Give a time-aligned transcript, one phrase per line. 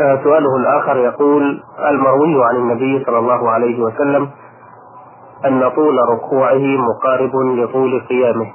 [0.00, 4.28] آه، سؤاله الآخر يقول المروي عن النبي صلى الله عليه وسلم
[5.46, 8.46] أن طول ركوعه مقارب لطول قيامه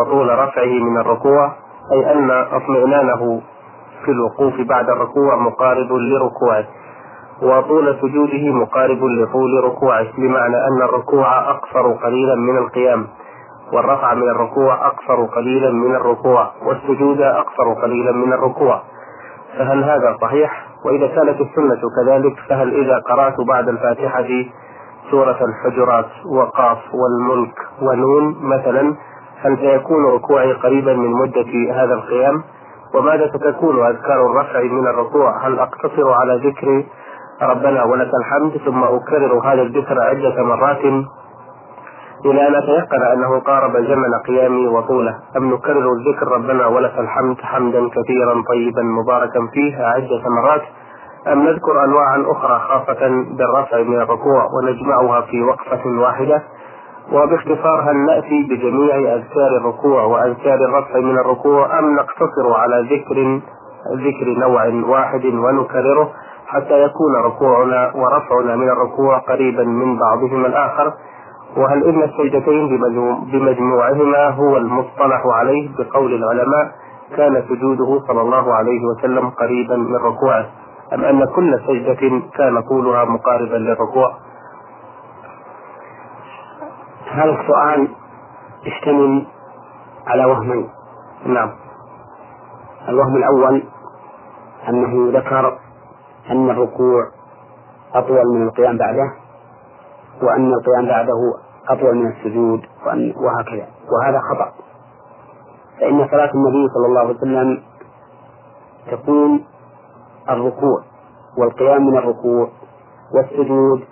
[0.00, 1.52] وطول رفعه من الركوع
[1.92, 3.40] أي أن اطمئنانه
[4.04, 6.64] في الوقوف بعد الركوع مقارب لركوعه
[7.42, 13.06] وطول سجوده مقارب لطول ركوعه بمعنى أن الركوع أقصر قليلا من القيام
[13.72, 18.82] والرفع من الركوع أقصر قليلا من الركوع والسجود أقصر قليلا من الركوع.
[19.58, 24.28] فهل هذا صحيح؟ وإذا كانت السنة كذلك فهل إذا قرأت بعد الفاتحة
[25.10, 28.94] سورة الحجرات وقاف والملك ونون مثلا
[29.42, 32.42] هل سيكون ركوعي قريبا من مدة هذا القيام؟
[32.94, 36.84] وماذا ستكون أذكار الرفع من الركوع؟ هل أقتصر على ذكر
[37.42, 40.84] ربنا ولك الحمد ثم أكرر هذا الذكر عدة مرات
[42.24, 45.14] إلى أن أتيقن أنه قارب زمن قيامي وطوله.
[45.36, 50.62] أم نكرر الذكر ربنا ولك الحمد حمدا كثيرا طيبا مباركا فيه عدة مرات
[51.32, 56.42] أم نذكر أنواعا أخرى خاصة بالرفع من الركوع ونجمعها في وقفة واحدة.
[57.12, 63.40] وباختصار هل نأتي بجميع أذكار الركوع وأذكار الرفع من الركوع أم نقتصر على ذكر
[63.96, 66.10] ذكر نوع واحد ونكرره
[66.46, 70.92] حتى يكون ركوعنا ورفعنا من الركوع قريبا من بعضهما الآخر؟
[71.56, 72.68] وهل إن السجدتين
[73.32, 76.72] بمجموعهما هو المصطلح عليه؟ بقول العلماء
[77.16, 80.46] كان سجوده صلى الله عليه وسلم قريبا من ركوعه.
[80.94, 84.14] أم أن كل سجدة كان طولها مقاربا للركوع؟
[87.12, 87.88] هذا السؤال
[88.64, 89.26] يشتمل
[90.06, 90.68] على وهمين
[91.26, 91.50] نعم.
[92.88, 93.62] الوهم الأول
[94.68, 95.58] أنه ذكر
[96.30, 97.02] أن الركوع
[97.94, 99.19] أطول من القيام بعده.
[100.22, 101.20] وأن القيام بعده
[101.68, 103.66] أطول من السجود وأن وهكذا.
[103.92, 104.52] وهذا خطأ.
[105.80, 107.62] فإن صلاة النبي صلى الله عليه وسلم
[108.90, 109.44] تكون
[110.30, 110.82] الركوع
[111.38, 112.48] والقيام من الركوع
[113.14, 113.84] والسجود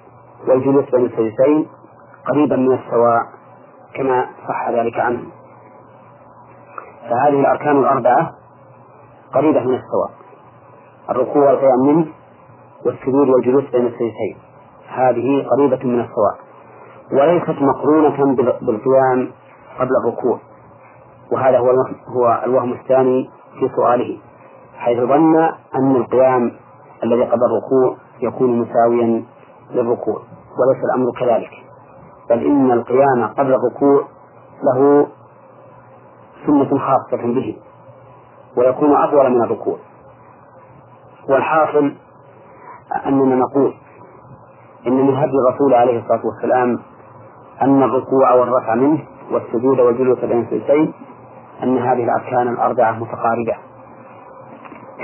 [0.49, 1.69] والجلوس بين السجدتين
[2.29, 3.23] قريبا من السواء
[3.95, 5.23] كما صح ذلك عنه.
[7.11, 8.33] فهذه الأركان الأربعة
[9.35, 10.11] قريبة من السواء.
[11.11, 12.07] الركوع والقيام منه
[12.87, 14.37] والسجود والجلوس بين السجدتين.
[14.99, 16.39] هذه قريبة من السواء
[17.13, 19.31] وليست مقرونة بالقيام
[19.79, 20.39] قبل الركوع.
[21.33, 24.19] وهذا هو الوهم, هو الوهم الثاني في سؤاله.
[24.79, 25.37] حيث ظن
[25.75, 26.53] أن القيام
[27.05, 29.25] الذي قبل الركوع يكون مساويا
[29.71, 30.23] للركوع
[30.59, 31.51] وليس الأمر كذلك.
[32.31, 34.05] بل إن القيام قبل الركوع
[34.63, 35.07] له
[36.47, 37.57] سنة خاصة به
[38.57, 39.77] ويكون أطول من الركوع.
[41.29, 41.95] والحاصل
[43.07, 43.75] أننا نقول
[44.87, 46.79] إن من هدي الرسول عليه الصلاة والسلام
[47.63, 48.99] أن الركوع والرفع منه
[49.33, 50.93] والسجود والجلوس بين السجدتين
[51.63, 53.55] أن هذه الأركان الأربعة متقاربة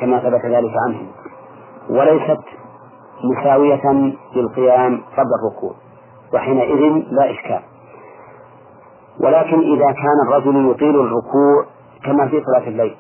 [0.01, 0.99] كما ثبت ذلك عنه.
[1.91, 2.41] وليست
[3.25, 5.75] مساوية للقيام قبل الركوع
[6.35, 7.61] وحينئذ لا إشكال.
[9.21, 11.65] ولكن إذا كان الرجل يطيل الركوع
[12.05, 12.97] كما في صلاة الليل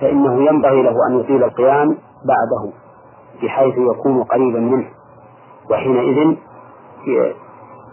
[0.00, 1.88] فإنه ينبغي له أن يطيل القيام
[2.24, 2.72] بعده
[3.42, 4.88] بحيث يكون قريبا منه.
[5.70, 6.36] وحينئذ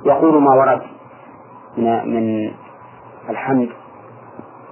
[0.05, 0.81] يقول ما ورد
[1.77, 2.51] من من
[3.29, 3.69] الحمد.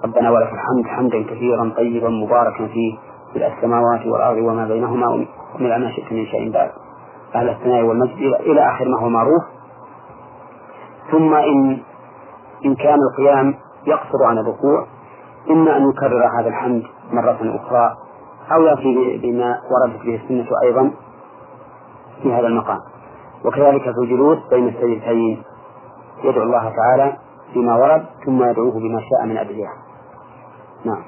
[0.03, 2.97] ربنا ولك الحمد حمدا كثيرا طيبا مباركا فيه
[3.33, 6.71] في السماوات والأرض وما بينهما ومن ما شئت من شيء بعد.
[7.35, 9.43] أهل الثناء والمجد إلى آخر ما هو معروف.
[11.11, 11.77] ثم إن
[12.65, 13.53] إن كان القيام
[13.87, 14.85] يقصر عن الركوع
[15.49, 17.95] إما أن يكرر هذا الحمد مرة أخرى
[18.51, 20.91] أو يأتي بما وردت به السنة أيضا.
[22.23, 22.79] في هذا المقام.
[23.45, 25.43] وكذلك في الجلوس بين السجدتين
[26.23, 27.17] يدعو الله تعالى
[27.53, 29.69] فيما ورد ثم يدعوه بما شاء من أدعية
[30.85, 31.03] نعم.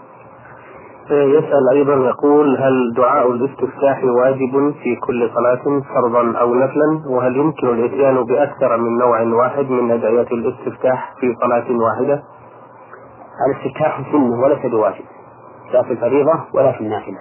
[1.11, 7.67] يسأل أيضا يقول هل دعاء الاستفتاح واجب في كل صلاة فرضا أو نفلا؟ وهل يمكن
[7.67, 12.23] الإتيان بأكثر من نوع واحد من أدعية الاستفتاح في صلاة واحدة؟
[13.47, 15.05] الاستفتاح سنة وليس بواجب
[15.73, 17.17] لا في الفريضة ولا في النافلة.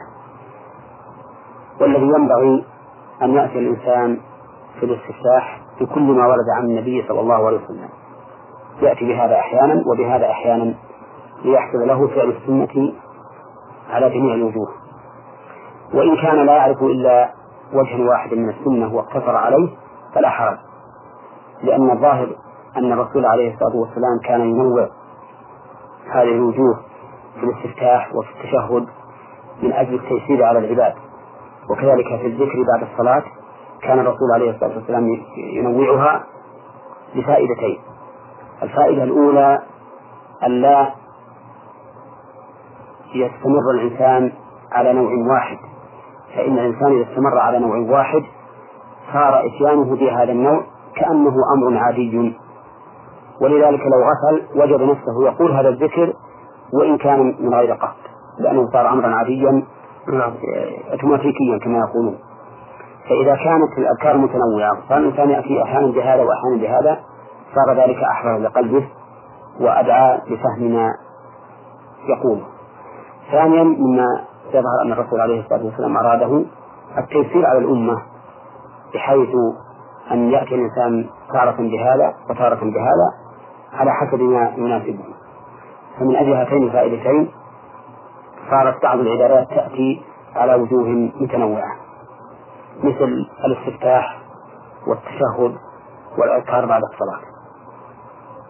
[1.80, 2.65] والذي ينبغي
[3.22, 4.20] أن يأتي الإنسان
[4.80, 7.88] في الاستفتاح بكل ما ورد عن النبي صلى الله عليه وسلم.
[8.82, 10.74] يأتي بهذا أحيانا وبهذا أحيانا
[11.44, 12.92] ليحصل له فعل السنة
[13.90, 14.68] على جميع الوجوه.
[15.94, 17.30] وإن كان لا يعرف إلا
[17.72, 19.68] وجها واحدا من السنة واقتصر عليه
[20.14, 20.58] فلا حرج.
[21.62, 22.28] لأن الظاهر
[22.76, 24.88] أن الرسول عليه الصلاة والسلام كان ينوع
[26.10, 26.80] هذه الوجوه
[27.40, 28.86] في الاستفتاح وفي التشهد
[29.62, 30.94] من أجل التيسير على العباد.
[31.71, 33.22] وكذلك في الذكر بعد الصلاة
[33.83, 36.24] كان الرسول عليه الصلاة والسلام ينوعها
[37.15, 37.78] لفائدتين
[38.62, 39.59] الفائدة الأولى
[40.47, 40.91] أن لا
[43.15, 44.33] يستمر الإنسان
[44.72, 45.59] على نوع واحد.
[46.34, 48.22] فإن الإنسان إذا استمر على نوع واحد
[49.13, 50.63] صار إتيانه بهذا النوع
[50.97, 52.36] كأنه أمر عادي.
[53.41, 56.13] ولذلك لو غسل وجد نفسه يقول هذا الذكر
[56.72, 59.63] وإن كان من غير قصد لأنه صار أمرا عاديا
[60.08, 60.32] نعم.
[60.92, 62.18] اوتوماتيكيا كما يقولون.
[63.08, 67.00] فإذا كانت الأذكار متنوعة صار الإنسان يأتي أحيانا بهذا وأحيانا بهذا
[67.54, 68.88] صار ذلك أحرر لقلبه
[69.60, 70.94] وأدعى لفهم ما
[72.08, 72.41] يقول.
[73.32, 74.06] ثانيا مما
[74.48, 76.44] يظهر أن الرسول عليه الصلاة والسلام أراده
[76.98, 78.03] التيسير على الأمة
[78.94, 79.28] بحيث
[80.12, 83.08] أن يأتي الإنسان تارة بهذا وتارة بهذا
[83.72, 85.04] على حسب ما يناسبه.
[85.98, 87.30] فمن أجل هاتين الفائدتين
[88.51, 90.03] صارت بعض العبادات تأتي
[90.37, 90.89] على وجوه
[91.21, 91.77] متنوعة
[92.78, 94.21] مثل الاستفتاح
[94.87, 95.57] والتشهد
[96.19, 97.21] والأذكار بعد الصلاة.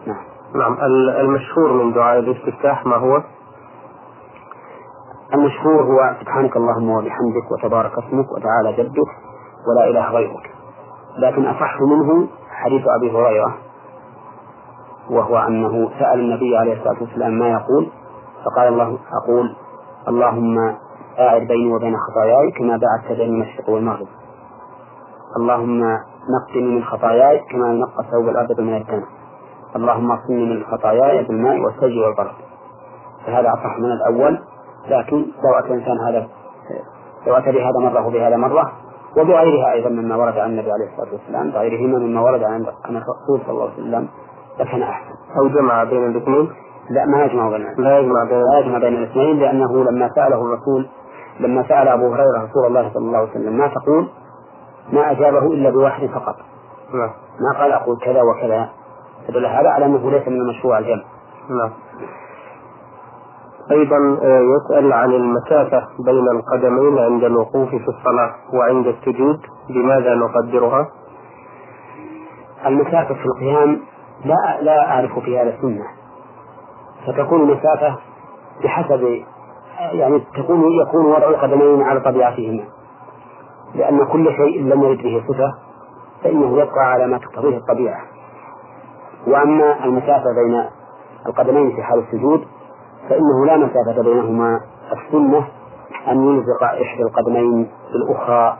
[0.07, 0.23] نعم.
[0.55, 0.77] نعم
[1.19, 3.21] المشهور من دعاء الاستفتاح ما هو؟
[5.33, 9.07] المشهور هو سبحانك اللهم وبحمدك وتبارك اسمك وتعالى جدك
[9.67, 10.51] ولا إله غيرك.
[11.17, 13.57] لكن أصح منه حديث أبي هريرة
[15.09, 17.89] وهو أنه سأل النبي عليه الصلاة والسلام ما يقول؟
[18.45, 19.55] فقال الله أقول
[20.07, 20.57] اللهم
[21.19, 24.07] أعد بيني وبين خطاياي كما باعدت بين المشرق والمغرب.
[25.37, 25.81] اللهم
[26.29, 29.03] نقني من خطاياي كما ينقى الثوب الأبيض من الدم
[29.75, 32.35] اللهم اغسلني من خطاياي بالماء والثلج والبرد.
[33.25, 34.39] فهذا أصح من الأول
[34.87, 36.27] لكن لو أتى الإنسان هذا
[37.27, 38.71] لو أتى بهذا مرة وبهذا مرة
[39.17, 43.49] وبغيرها أيضا مما ورد عن النبي عليه الصلاة والسلام بغيرهما مما ورد عن الرسول صلى
[43.49, 44.07] الله عليه وسلم
[44.59, 45.13] لكان أحسن.
[45.37, 46.49] أو جمع بين الاثنين
[46.89, 50.87] لا ما يجمع بين لا يجمع بين لا يجمع بين الاثنين لأنه لما سأله الرسول
[51.39, 54.07] لما سأل أبو هريرة رسول الله صلى الله عليه وسلم ما تقول؟
[54.93, 56.35] ما أجابه إلا بواحد فقط.
[57.39, 58.69] ما قال أقول كذا وكذا.
[59.27, 61.03] فدل هذا على أنه ليس من المشروع الجمع.
[61.49, 61.71] نعم
[63.71, 69.39] أيضا آه، يسأل عن المسافة بين القدمين عند الوقوف في الصلاة وعند السجود
[69.69, 70.87] بماذا نقدرها؟
[72.65, 73.79] المسافة في القيام
[74.25, 76.00] لا لا أعرف في هذا السنة.
[77.07, 77.95] فتكون المسافة
[78.63, 79.23] بحسب
[79.91, 82.63] يعني تكون يكون وضع القدمين على طبيعتهما.
[83.75, 85.53] لأن كل شيء لم يرد به صفة
[86.23, 87.99] فإنه يبقى على ما تقتضيه الطبيعة.
[89.27, 90.63] وأما المسافة بين
[91.27, 92.45] القدمين في حال السجود
[93.09, 94.59] فإنه لا مسافة بينهما.
[94.91, 95.47] السنة
[96.07, 98.57] أن يلزق إحدى القدمين بالأخرى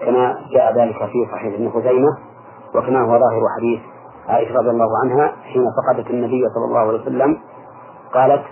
[0.00, 2.08] كما جاء ذلك في صحيح ابن خزيمة
[2.74, 3.80] وكما هو ظاهر حديث
[4.28, 7.38] عائشة رضي الله عنها حين فقدت النبي صلى الله عليه وسلم
[8.14, 8.42] قالت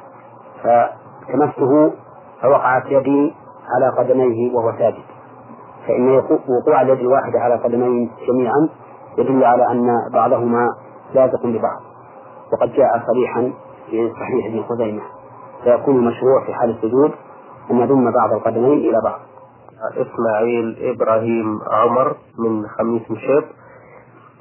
[0.62, 1.92] فتمسه
[2.42, 3.34] فوقعت يدي
[3.74, 5.04] على قدميه وهو ساجد.
[5.86, 6.08] فإن
[6.48, 8.68] وقوع اليد الواحدة على قدمين جميعا
[9.18, 10.68] يدل على أن بعضهما
[11.14, 11.80] لازق ببعض.
[12.52, 13.52] وقد جاء صريحا
[13.90, 15.02] في صحيح ابن خزيمة
[15.64, 17.12] فيكون المشروع في حال السجود
[17.70, 19.20] أن يضم بعض القدمين إلى بعض.
[19.96, 23.44] إسماعيل إبراهيم عمر من خميس مشيط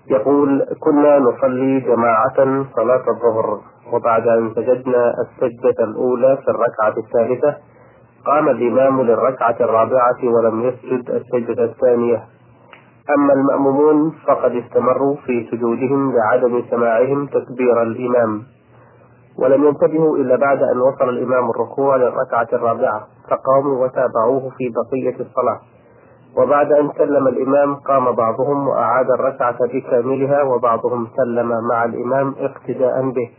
[0.08, 3.60] يقول كنا نصلي جماعة صلاة الظهر.
[3.94, 7.58] وبعد أن سجدنا السجدة الأولى في الركعة الثالثة
[8.26, 12.24] قام الإمام للركعة الرابعة ولم يسجد السجدة الثانية.
[13.18, 18.44] أما المأمومون فقد استمروا في سجودهم لعدم سماعهم تكبير الإمام.
[19.40, 25.60] ولم ينتبهوا إلا بعد أن وصل الإمام الركوع للركعة الرابعة فقاموا وتابعوه في بقية الصلاة.
[26.38, 33.30] وبعد أن سلم الإمام قام بعضهم وأعاد الركعة بكاملها وبعضهم سلم مع الإمام اقتداء به.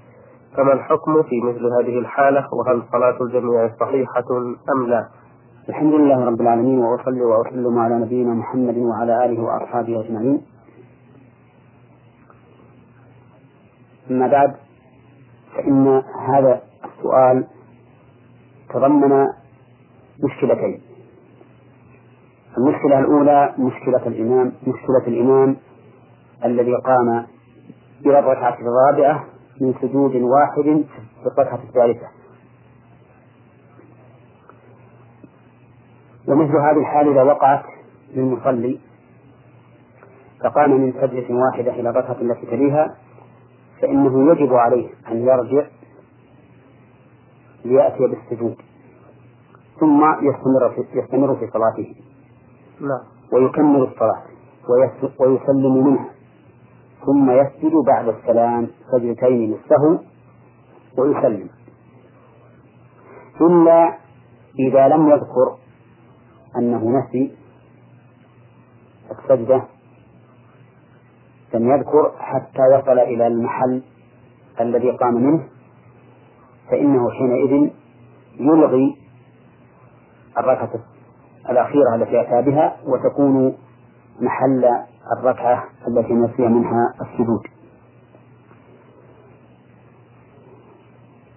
[0.57, 4.25] فما الحكم في مثل هذه الحالة؟ وهل صلاة الجميع صحيحة
[4.77, 5.09] أم لا؟
[5.69, 10.43] الحمد لله رب العالمين وأصلي وأسلم على نبينا محمد وعلى آله وأصحابه أجمعين.
[14.11, 14.55] أما بعد
[15.55, 17.47] فإن هذا السؤال
[18.75, 19.27] تضمن
[20.25, 20.81] مشكلتين.
[22.59, 25.57] المشكلة الأولى مشكلة الإمام مشكلة الإمام
[26.45, 27.27] الذي قام
[28.07, 29.25] إلى الركعة الرابعة
[29.61, 30.85] من سجود واحد
[31.23, 32.09] في الركعة الثالثة.
[36.29, 37.65] ومثل هذه الحال إذا وقعت
[38.15, 38.81] للمصلي
[40.45, 42.97] فقام من سجدة واحدة إلى الركعة التي تليها
[43.83, 45.67] فإنه يجب عليه أن يرجع
[47.65, 48.57] ليأتي بالسجود
[49.81, 51.95] ثم يستمر في يستمر في صلاته.
[52.81, 53.01] لا.
[53.33, 54.23] ويكمل الصلاة
[55.21, 56.11] ويسلم منها.
[57.07, 59.99] ثم يسجد بعد السلام سجدتين للسهو
[60.99, 61.49] ويسلم.
[63.41, 63.99] إلا
[64.59, 65.57] إذا لم يذكر
[66.57, 67.37] أنه نسي
[69.11, 69.63] السجدة
[71.55, 73.83] لم يذكر حتى وصل إلى المحل
[74.61, 75.49] الذي قام منه
[76.71, 77.71] فإنه حينئذ
[78.41, 78.97] يلغي
[80.39, 80.71] الركعة
[81.51, 83.57] الأخيرة التي أتى بها وتكون
[84.21, 84.65] محل
[85.19, 87.43] الركعة التي نسي منها السجود.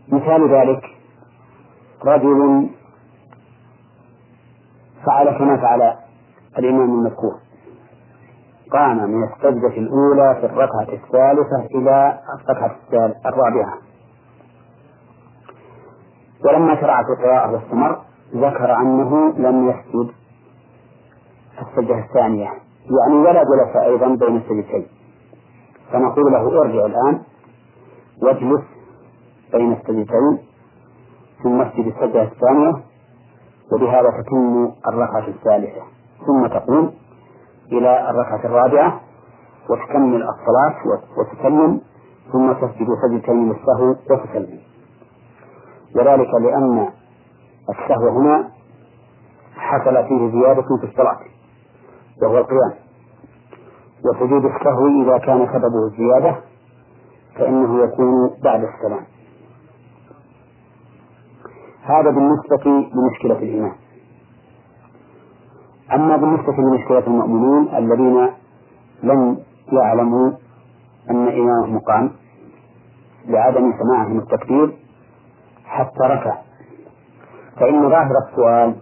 [0.08, 0.86] مثال ذلك
[2.06, 2.70] رجل
[5.06, 5.96] فعل كما فعل
[6.60, 7.40] الإمام المذكور.
[8.72, 12.76] قام من السجدة الأولى في الركعة الثالثة إلى الركعة
[13.26, 13.78] الرابعة.
[16.46, 18.02] ولما شرع في القراءة واستمر
[18.36, 20.12] ذكر أنه لم يسجد
[21.62, 22.50] السجدة الثانية.
[22.90, 24.88] يعني ولا جلس أيضا بين السجدتين
[25.92, 27.22] فنقول له ارجع الآن
[28.24, 28.64] واجلس
[29.54, 30.38] بين السجدتين
[31.44, 32.74] ثم اسجد السجدة الثانية
[33.72, 35.82] وبهذا تتم الركعة الثالثة.
[36.28, 36.94] ثم تقوم
[37.72, 39.02] إلى الركعة الرابعة
[39.70, 40.76] وتكمل الصلاة
[41.18, 41.82] وتسلم
[42.32, 44.60] ثم تسجد سجدتين للسهو وتسلم.
[45.96, 46.90] وذلك لأن
[47.70, 48.50] السهو هنا
[49.56, 51.20] حصل فيه زيادة في الصلاة.
[52.22, 52.74] وهو القيام.
[54.06, 56.36] وسجود السهو إذا كان سببه الزيادة
[57.36, 59.06] فإنه يكون بعد السلام.
[61.84, 63.76] هذا بالنسبة لمشكلة الإيمان.
[65.94, 68.30] أما بالنسبة لمشكلة المؤمنين الذين
[69.04, 69.38] لم
[69.72, 70.32] يعلموا
[71.10, 72.12] أن إمامهم قام
[73.26, 74.78] لعدم سماعهم التكبير
[75.66, 76.38] حتى ركع.
[77.60, 78.76] فإن ظاهر السؤال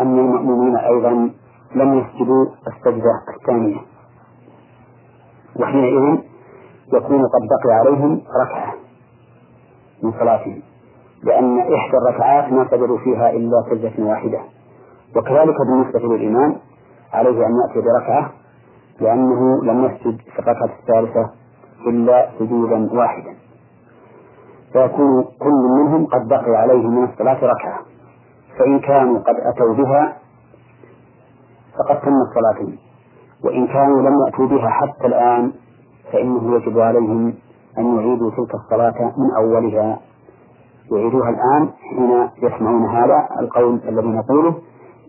[0.00, 1.30] أن المؤمنين أيضا
[1.74, 3.76] لم يسجدوا السجدة الثانية.
[5.60, 6.18] وحينئذ
[6.92, 8.74] يكون قد بقي عليهم ركعة
[10.02, 10.62] من صلاتهم
[11.22, 14.40] لأن إحدى الركعات ما سجدوا فيها إلا سجدة واحدة.
[15.16, 16.56] وكذلك بالنسبة للإمام
[17.12, 18.30] عليه أن يأتي بركعة
[19.00, 21.30] لأنه لم يسجد في الركعة الثالثة
[21.86, 23.34] إلا سجودا واحدا.
[24.72, 27.78] فيكون كل منهم قد بقي عليه من الصلاة ركعة.
[28.58, 30.16] فإن كانوا قد أتوا بها
[31.78, 32.76] فقد تمت صلاتهم
[33.44, 35.52] وإن كانوا لم يأتوا بها حتى الآن
[36.12, 37.34] فإنه يجب عليهم
[37.78, 39.98] أن يعيدوا تلك الصلاة من أولها.
[40.92, 44.54] يعيدوها الآن حين يسمعون هذا القول الذي نقوله.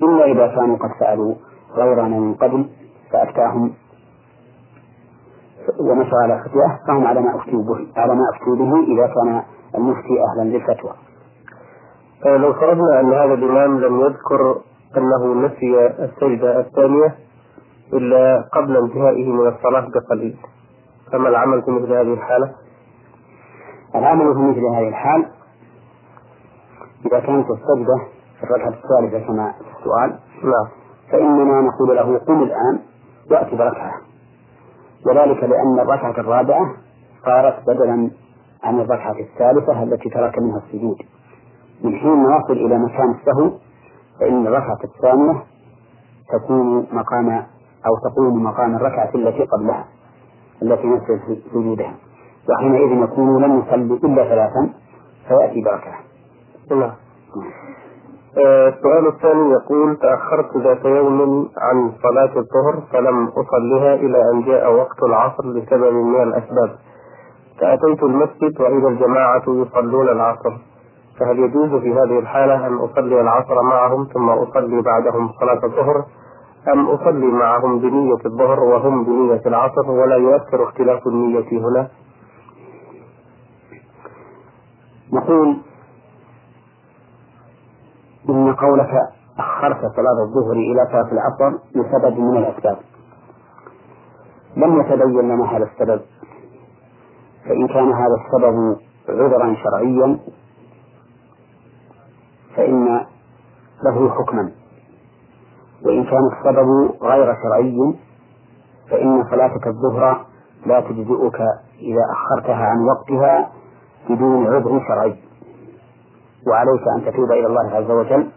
[0.04, 1.36] إلا إذا كانوا قد سألوا
[1.76, 2.70] غيرنا من قبل
[3.12, 3.74] فأفتاهم
[5.80, 9.42] ومشى على فتواه فهم على ما أفتوا به على ما أفتوا به إذا كان
[9.76, 10.92] المفتي أهلا للفتوى.
[12.26, 14.62] لو فرضنا أن هذا الإمام لم يذكر
[14.98, 17.16] أنه نسي السجدة الثانية
[17.94, 20.38] إلا قبل انتهائه من الصلاة بقليل.
[21.12, 22.52] فما العمل في مثل هذه الحالة؟
[23.96, 25.26] العمل في مثل هذه الحال
[27.06, 27.98] إذا كانت السجدة
[28.40, 30.68] في الركعة الثالثة كما في السؤال نعم.
[31.12, 32.80] فإننا نقول له قم الآن
[33.32, 33.94] وأت بركعة.
[35.06, 36.74] وذلك لأن الركعة الرابعة
[37.26, 38.12] صارت بدلا
[38.64, 40.98] عن الركعة الثالثة التي ترك منها السجود.
[41.84, 43.52] من حين نصل إلى مكان السهو
[44.20, 45.44] فإن الركعة الثانية
[46.34, 47.30] تكون مقام
[47.88, 49.86] أو تقوم مقام الركعة التي قبلها
[50.62, 51.94] التي نسي سجودها
[52.50, 54.70] وحينئذ يكون لم يصلي إلا ثلاثا
[55.28, 56.00] فيأتي بركعة.
[56.72, 56.92] نعم.
[58.38, 65.04] السؤال الثاني يقول تأخرت ذات يوم عن صلاة الظهر فلم أصلها إلى أن جاء وقت
[65.04, 66.76] العصر لسبب من الأسباب.
[67.60, 70.58] فأتيت المسجد وإذا الجماعة يصلون العصر.
[71.20, 76.06] فهل يجوز في هذه الحالة أن أصلي العصر معهم ثم أصلي بعدهم صلاة الظهر؟
[76.74, 81.88] أم أصلي معهم بنية الظهر وهم بنية العصر ولا يؤثر اختلاف النية هنا؟
[85.14, 85.58] نقول
[88.30, 88.92] إن قولك
[89.40, 92.78] أخرت صلاة الظهر إلى صلاة العصر لسبب من الأسباب.
[94.58, 96.02] لم يتبين لنا هذا السبب.
[97.46, 98.78] فإن كان هذا السبب
[99.10, 100.20] عذرا شرعيا
[102.60, 103.06] فإن
[103.84, 104.52] له حكما.
[105.86, 107.96] وإن كان السبب غير شرعي
[108.90, 110.26] فإن صلاتك الظهر
[110.66, 111.40] لا تجزئك
[111.80, 113.52] إذا أخرتها عن وقتها
[114.10, 115.16] بدون عذر شرعي.
[116.48, 118.30] وعليك أن تتوب إلى الله عز وجل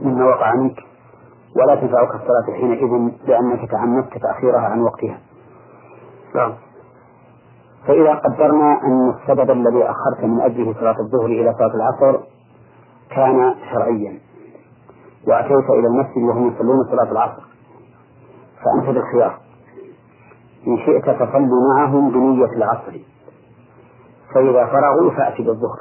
[0.00, 0.76] مما وقع منك
[1.56, 5.18] ولا تنفعك الصلاة حينئذ لأنك تعمدت تأخيرها عن وقتها.
[6.34, 6.52] نعم.
[7.86, 12.33] فإذا قدرنا أن السبب الذي أخرت من أجله صلاة الظهر إلى صلاة العصر
[13.10, 14.20] كان شرعيا.
[15.28, 17.42] وأتيت إلى المسجد وهم يصلون صلاة العصر.
[18.64, 19.40] فأنت بالخيار
[20.66, 22.92] إن شئت فصل معهم بنية العصر.
[24.34, 25.80] فإذا فرغوا فأتي بالظهر.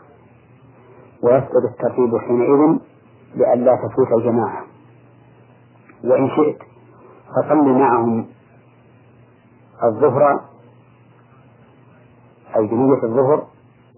[1.24, 2.78] ويسقط الترتيب حينئذ
[3.36, 4.64] لئلا تفوت الجماعة.
[6.04, 6.58] وإن شئت
[7.36, 8.26] فصل معهم
[9.84, 10.40] الظهر
[12.56, 13.48] أي بنية الظهر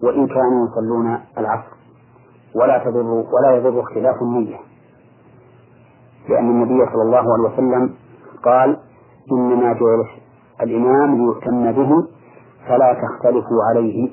[0.02, 1.75] وإن كانوا يصلون العصر.
[2.60, 4.56] ولا تضر ولا يضر اختلاف النية.
[6.28, 7.94] لأن النبي صلى الله عليه وسلم
[8.44, 8.76] قال
[9.32, 10.04] إنما جعل
[10.62, 11.90] الإمام ليؤتم به
[12.68, 14.10] فلا تختلفوا عليه.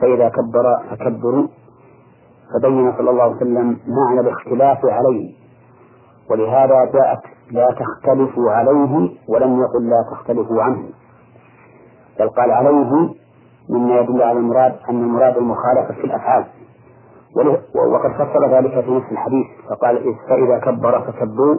[0.00, 1.46] فإذا كبر فكبروا
[2.54, 5.34] فبين صلى الله عليه وسلم معنى الاختلاف عليه.
[6.30, 10.82] ولهذا جاءت لا تختلفوا عليه ولم يقل لا تختلفوا عنه.
[12.20, 13.14] بل قال عليه
[13.70, 16.44] مما يدل على المراد أن المراد المخالفة في الأفعال.
[17.74, 21.58] وقد فصل ذلك في نفس الحديث فقال فإذا كبر فكبروا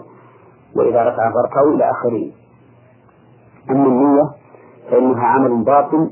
[0.75, 2.31] وإذا رفع فاركعوا إلى آخره
[3.69, 4.23] أما النية
[4.91, 6.09] فإنها عمل باطن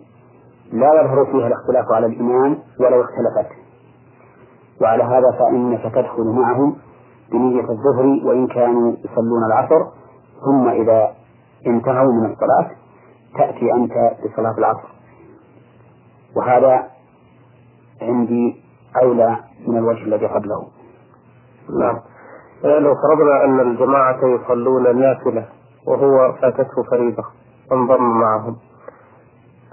[0.71, 3.51] لا يظهر فيها الاختلاف على الإمام ولو اختلفت.
[4.81, 6.75] وعلى هذا فإنك تدخل معهم
[7.31, 9.85] بنية الظهر وإن كانوا يصلون العصر
[10.45, 11.11] ثم إذا
[11.67, 12.71] انتهوا من الصلاة
[13.37, 13.93] تأتي أنت
[14.25, 14.87] بصلاة العصر.
[16.35, 16.87] وهذا
[18.01, 18.62] عندي
[19.01, 20.67] أولى من الوجه الذي قبله.
[21.79, 21.99] نعم.
[22.63, 25.45] لو فرضنا أن الجماعة يصلون نافلة
[25.87, 27.23] وهو فاتته فريضة
[27.71, 28.55] انضم معهم.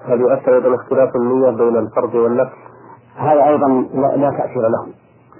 [0.04, 2.56] هل يؤثر أيضا اختلاف النية بين الفرض والنفل؟
[3.16, 4.86] هذا أيضا لا, لا تأثير له.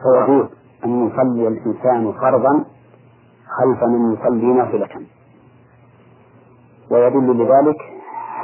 [0.02, 0.46] فيجوز
[0.84, 2.64] أن يصلي الإنسان فرضا
[3.58, 5.06] خلف من يصلي نافلة.
[6.90, 7.76] ويدل لذلك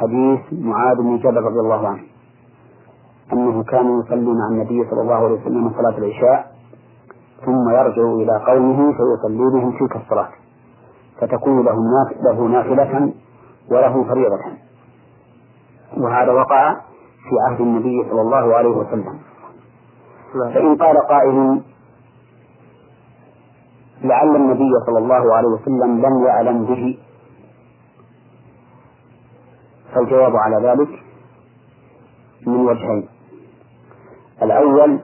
[0.00, 2.02] حديث معاذ بن جبل رضي الله عنه.
[3.32, 6.52] أنه كان يصلي مع النبي صلى الله عليه وسلم صلاة العشاء
[7.44, 10.28] ثم يرجع إلى قومه فيصلي بهم تلك الصلاة.
[11.20, 11.76] فتكون له
[12.22, 13.12] له نافلة
[13.70, 14.40] وله فريضة.
[15.96, 16.74] وهذا وقع
[17.28, 19.18] في عهد النبي صلى الله عليه وسلم.
[20.54, 21.62] فإن قال قائل
[24.04, 26.98] لعل النبي صلى الله عليه وسلم لم يعلم به
[29.94, 30.88] فالجواب على ذلك
[32.46, 33.08] من وجهين.
[34.42, 35.00] الأول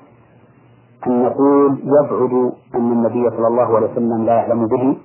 [1.07, 4.97] أن نقول يبعد أن النبي صلى الله عليه وسلم لا يعلم به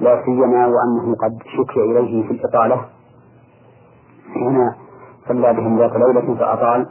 [0.00, 2.84] لا سيما وأنه قد شكي إليه في الإطالة.
[4.36, 4.74] هنا
[5.28, 6.86] صلى بهم ذات ليلة فأطال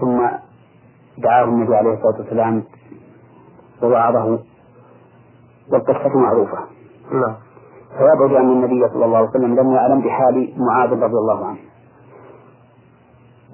[0.00, 0.26] ثم
[1.18, 2.62] دعاه النبي عليه الصلاة والسلام
[3.82, 4.38] ووعظه
[5.72, 6.58] والقصة معروفة.
[7.12, 7.34] نعم.
[7.98, 11.58] فيبعد أن النبي صلى الله عليه وسلم لم يعلم بحال معاذ رضي الله عنه.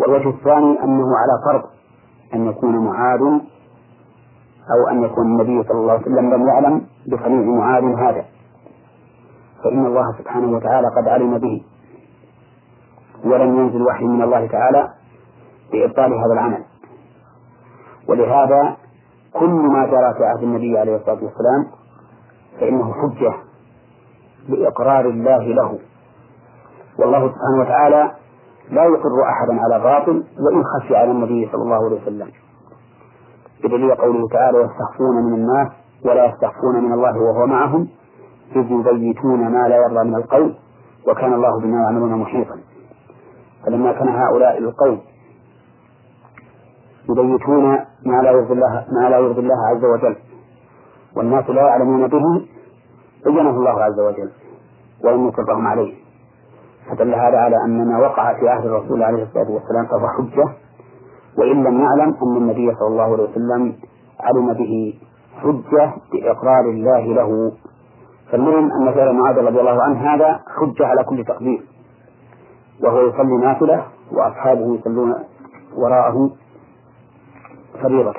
[0.01, 1.71] والوجه الثاني أنه على فرض
[2.35, 3.21] أن يكون معاذ
[4.71, 8.25] أو أن يكون النبي صلى الله عليه وسلم لم يعلم بصنيع معاذ هذا.
[9.65, 11.63] فإن الله سبحانه وتعالى قد علم به
[13.25, 14.89] ولم ينزل وحي من الله تعالى
[15.73, 16.65] بإبطال هذا العمل.
[18.09, 18.77] ولهذا
[19.33, 21.67] كل ما جرى في عهد النبي عليه الصلاة والسلام
[22.61, 23.35] فإنه حجة
[24.49, 25.79] لإقرار الله له.
[26.99, 28.11] والله سبحانه وتعالى
[28.71, 32.31] لا يقر أحدا على باطل وإن خشي على النبي صلى الله عليه وسلم.
[33.65, 35.69] بدليل قوله تعالى يستخفون من الناس
[36.05, 37.89] ولا يستخفون من الله وهو معهم
[38.57, 40.55] إذ يبيتون ما لا يرضى من القول
[41.09, 42.57] وكان الله بما يعملون محيطا.
[43.67, 45.01] فلما كان هؤلاء القوم
[47.09, 47.65] يبيتون
[48.07, 50.17] ما لا يرضي الله ما لا يرضي الله عز وجل
[51.17, 52.47] والناس لا يعلمون به
[53.25, 54.31] بينه الله عز وجل
[55.05, 56.06] ولم يكرهم عليه.
[56.91, 60.49] فدل هذا على أن ما وقع في عهد الرسول عليه الصلاة والسلام فهو حجة
[61.39, 63.77] وإن لم يعلم أن النبي صلى الله عليه وسلم
[64.21, 64.95] علم به
[65.43, 67.53] حجة بإقرار الله له.
[68.33, 71.63] فالمهم أن فعل معاذ رضي الله عنه هذا حجة على كل تقدير
[72.85, 75.15] وهو يصلي نافلة وأصحابه يصلون
[75.77, 76.31] وراءه
[77.83, 78.15] فريضة.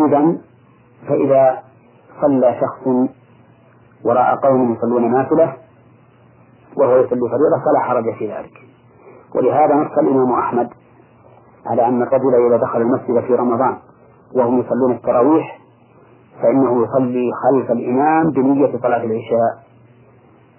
[0.00, 0.38] إذا
[1.08, 1.62] فإذا
[2.20, 2.86] صلى شخص
[4.04, 5.56] وراء قوم يصلون نافلة
[6.76, 8.52] وهو يصلي فريضة فلا حرج في ذلك.
[9.34, 10.68] ولهذا نص الإمام أحمد
[11.66, 13.76] على أن الرجل إذا دخل المسجد في رمضان
[14.34, 15.58] وهم يصلون التراويح
[16.42, 19.66] فإنه يصلي خلف الإمام بنية صلاة العشاء.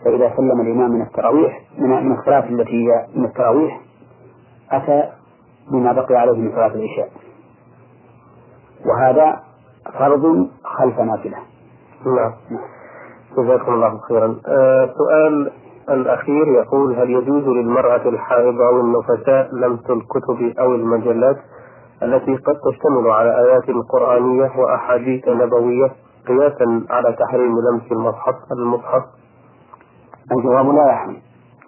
[0.05, 3.81] فإذا سلم الإمام من التراويح من من الصلاة التي هي من التراويح
[4.71, 5.09] أتى
[5.71, 7.09] بما بقي عليه من صلاة العشاء.
[8.85, 9.43] وهذا
[9.99, 11.37] فرض خلف نافلة.
[12.05, 12.33] نعم.
[13.37, 14.35] جزاكم الله خيرا.
[14.47, 15.51] آه سؤال
[15.89, 21.37] الأخير يقول هل يجوز للمرأة الحائض أو النفساء لمس الكتب أو المجلات
[22.03, 25.91] التي قد تشتمل على آيات قرآنية وأحاديث نبوية
[26.27, 29.03] قياسا على تحريم لمس المصحف المصحف؟
[30.31, 31.17] الجواب لا يحرم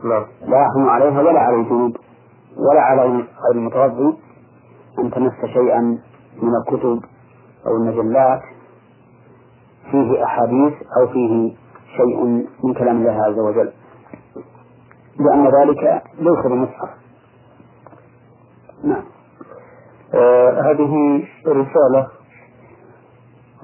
[0.04, 0.24] نعم.
[0.48, 1.96] لا يحرم عليها ولا على الجنوب
[2.58, 4.18] ولا على غير المتوضي
[5.00, 5.82] أن تمس شيئا
[6.42, 7.02] من الكتب
[7.68, 8.42] أو المجلات
[9.92, 11.56] فيه أحاديث أو فيه
[11.98, 12.24] شيء
[12.64, 13.72] من كلام الله عز وجل.
[15.20, 16.90] لأن ذلك ليس بمصحف.
[18.84, 19.04] نعم.
[20.14, 22.08] آه هذه رسالة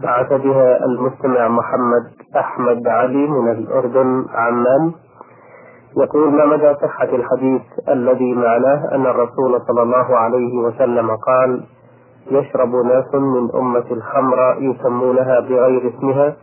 [0.04, 4.94] بعث بها المستمع محمد أحمد علي من الأردن عمان.
[5.98, 11.64] يقول ما مدى صحة الحديث الذي معناه أن الرسول صلى الله عليه وسلم قال
[12.32, 16.36] يشرب ناس من أمة الخمر يسمونها بغير اسمها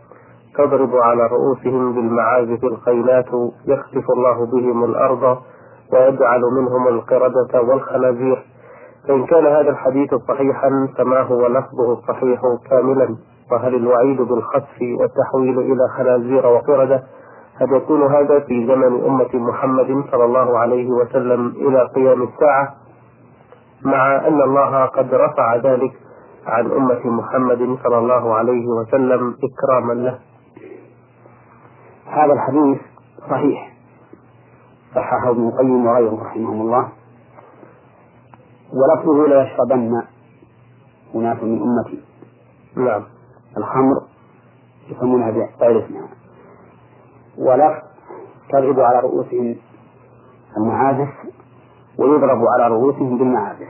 [0.57, 3.29] تضرب على رؤوسهم بالمعازف القينات
[3.67, 5.37] يخسف الله بهم الأرض
[5.93, 8.45] ويجعل منهم القردة والخنازير.
[9.07, 13.15] فإن كان هذا الحديث صحيحا فما هو لفظه الصحيح كاملا؟
[13.51, 17.03] وهل الوعيد بالخسف والتحويل إلى خنازير وقردة
[17.55, 22.73] هل يكون هذا في زمن أمة محمد صلى الله عليه وسلم إلى قيام الساعة؟
[23.85, 25.91] مع أن الله قد رفع ذلك
[26.47, 30.19] عن أمة محمد صلى الله عليه وسلم إكراما له.
[32.13, 32.81] هذا الحديث
[33.29, 33.73] صحيح.
[34.95, 36.89] صححه ابن القيم وغيره رحمهم الله.
[38.73, 40.03] ولفظه لا يشربن
[41.15, 42.03] أناس من أمتي.
[42.75, 43.03] نعم.
[43.57, 44.01] الخمر
[44.89, 46.07] يسمونها بغير اسمها
[47.37, 47.83] ولفظ
[48.49, 49.55] تضرب على رؤوسهم
[50.57, 51.09] المعازف
[51.97, 53.69] ويضرب على رؤوسهم بالمعازف.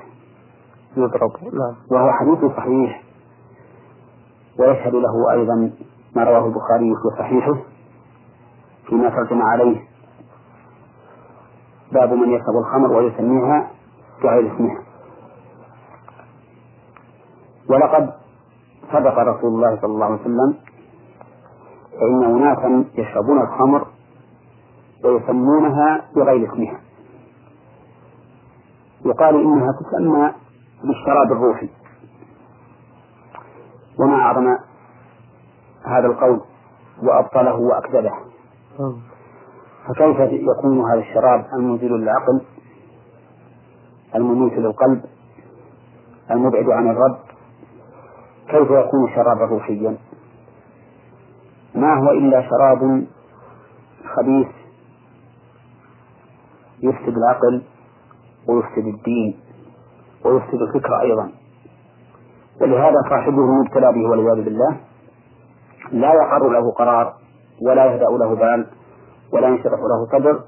[0.98, 1.76] يضرب نعم.
[1.92, 3.04] وهو حديث صحيح.
[4.60, 5.72] ويشهد له أيضا
[6.16, 7.56] ما رواه البخاري في صحيحه.
[8.94, 9.82] فيما ترجم عليه.
[11.92, 13.72] باب من يشرب الخمر ويسميها
[14.24, 14.84] بغير اسمها
[17.70, 18.14] ولقد
[18.94, 20.56] صدق رسول الله صلى الله عليه وسلم
[21.92, 23.88] فإن أناسا يشربون الخمر
[25.06, 26.80] ويسمونها بغير اسمها.
[29.06, 30.32] يقال إنها تسمى
[30.84, 31.70] بالشراب الروحي.
[34.00, 34.58] وما أعظم
[35.86, 36.42] هذا القول
[37.04, 38.33] وأبطله وأكذبه.
[39.88, 42.42] فكيف يكون هذا الشراب المنزل للعقل
[44.16, 45.02] المميت للقلب
[46.32, 47.18] المبعد عن الرب؟
[48.48, 49.98] كيف يكون شرابا روحيا
[51.76, 53.06] ما هو إلا شراب
[54.16, 54.48] خبيث
[56.84, 57.62] يفسد العقل
[58.48, 59.40] ويفسد الدين
[60.26, 61.32] ويفسد الفكر أيضا؟
[62.62, 64.78] ولهذا صاحبه المبتلى به والعياذ بالله
[65.92, 67.23] لا يقر له قرار
[67.62, 68.68] ولا يهدأ له بال
[69.34, 70.40] ولا ينشرح له صدر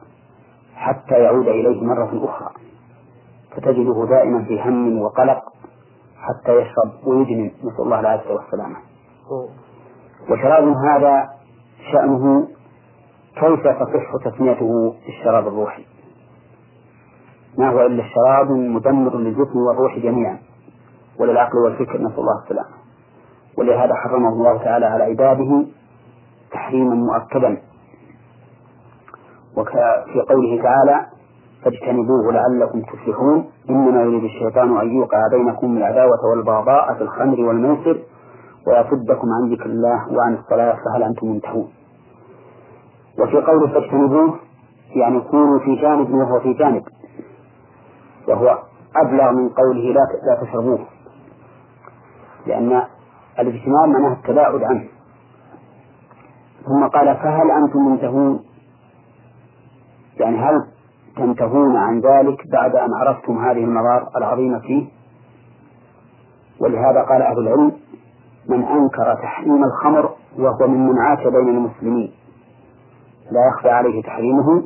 [0.75, 2.49] حتى يعود إليه مرة أخرى.
[3.51, 5.43] فتجده دائما في هم وقلق
[6.17, 8.75] حتى يشرب ويجنن نسأل الله العافية والسلامة.
[10.29, 11.29] وشراب هذا
[11.91, 12.47] شأنه
[13.35, 15.85] كيف تصح تسميته الشراب الروحي؟
[17.57, 20.37] ما هو إلا الشراب مدمر للجسم والروح جميعا.
[21.19, 22.01] وللعقل والفكر.
[22.01, 22.75] نسأل الله السلامة.
[23.57, 25.65] ولهذا حرمه الله تعالى على عباده
[26.65, 27.57] تحريما مؤكدا.
[29.57, 31.05] وفي قوله تعالى
[31.63, 33.45] فاجتنبوه لعلكم تفلحون.
[33.69, 37.97] إنما يريد الشيطان أن يوقع بينكم العداوة والبغضاء في الخمر والميسر
[38.67, 41.69] ويصدكم عن ذكر الله وعن الصلاة فهل أنتم منتهون.
[43.19, 44.39] وفي قوله فاجتنبوه
[44.95, 46.83] يعني كونوا في جانب وهو في جانب.
[48.27, 48.57] وهو
[48.95, 50.79] أبلغ من قوله لا لا تشربوه.
[52.47, 52.81] لأن
[53.39, 54.94] الاجتناب معناه التباعد عنه.
[56.65, 58.39] ثم قال فهل أنتم منتهون؟
[60.19, 60.65] يعني هل
[61.17, 64.85] تنتهون عن ذلك بعد أن عرفتم هذه المضار العظيمة فيه؟
[66.59, 67.71] ولهذا قال أهل العلم
[68.49, 72.11] من أنكر تحريم الخمر وهو ممن عاش بين المسلمين
[73.31, 74.63] لا يخفى عليه تحريمه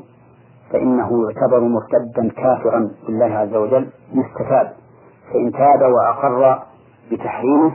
[0.72, 4.74] فإنه يعتبر مرتدا كافرا بالله عز وجل مستتاب.
[5.34, 6.64] فإن تاب وأقر
[7.12, 7.72] بتحريمه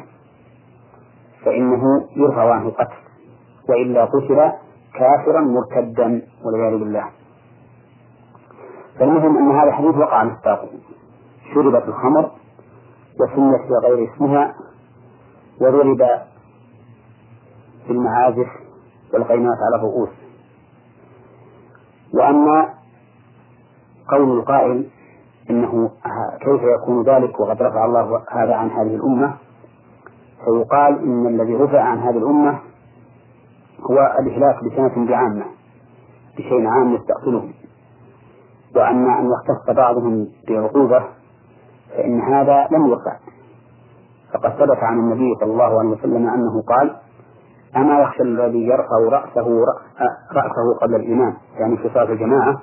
[1.44, 3.03] فإنه يرفع عنه القتل
[3.68, 4.52] وإلا قتل
[4.94, 7.04] كافرا مرتدا والعياذ بالله.
[8.98, 10.68] فالمهم أن هذا الحديث وقع مصداقه
[11.54, 12.30] شربت الخمر
[13.20, 14.54] وسمت بغير اسمها
[15.60, 16.02] وضرب
[17.88, 18.48] بالمعازف
[19.14, 20.08] والقينات على الرؤوس.
[22.14, 22.74] وأما
[24.08, 24.88] قول القائل
[25.50, 25.90] إنه
[26.40, 29.34] كيف يكون ذلك وقد رفع الله هذا عن هذه الأمة؟
[30.44, 32.58] فيقال إن الذي رفع عن هذه الأمة
[33.90, 35.44] هو الإهلاك بسنة بعامة
[36.36, 37.52] بشيء عام يستأصلهم
[38.76, 41.04] وأما أن يختص بعضهم بعقوبة
[41.90, 43.16] فإن هذا لم يرفع
[44.34, 46.96] فقد ثبت عن النبي صلى الله عليه وسلم أنه قال
[47.76, 49.64] أما يخشى الذي يرفع رأسه
[50.32, 52.60] رأسه قبل الإمام يعني في صلاة الجماعة.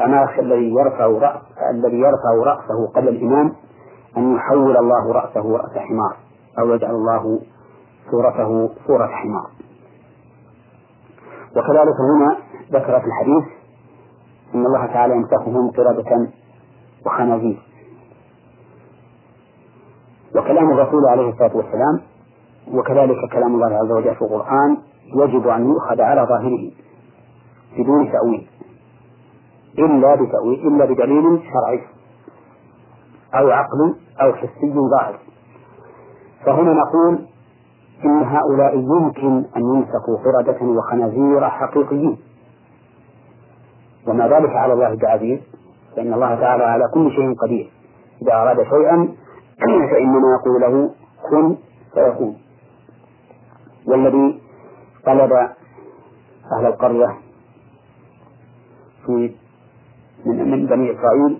[0.00, 3.52] أما يخشى الذي يرفع رأس الذي يرفع رأسه قبل الإمام
[4.16, 6.16] أن يحول الله رأسه رأس حمار
[6.58, 7.40] أو يجعل الله
[8.10, 9.50] صورته صورة حمار.
[11.56, 12.36] وكذلك هنا
[12.72, 13.44] ذكر في الحديث
[14.54, 16.28] أن الله تعالى يمسخهم قردة
[17.06, 17.62] وخنازير.
[20.36, 22.00] وكلام الرسول عليه الصلاة والسلام
[22.72, 24.76] وكذلك كلام الله عز وجل في القرآن
[25.16, 26.70] يجب أن يؤخذ على ظاهره
[27.78, 28.46] بدون تأويل
[29.78, 31.80] إلا بتأويل إلا بدليل شرعي
[33.34, 35.18] أو عقلي أو حسي ظاهر.
[36.46, 37.26] فهنا نقول
[38.04, 42.18] إن هؤلاء يمكن أن يمسكوا قردة وخنازير حقيقيين.
[44.06, 45.40] وما ذلك على الله بعزيز
[45.96, 47.70] فإن الله تعالى على كل شيء قدير.
[48.22, 49.08] إذا أراد شيئا
[49.90, 50.90] فإنما يقول له
[51.30, 51.56] كن
[51.94, 52.36] فيكون.
[53.86, 54.40] والذي
[55.06, 55.32] طلب
[56.52, 57.18] أهل القرية
[59.06, 59.34] في
[60.26, 61.38] من, من بني إسرائيل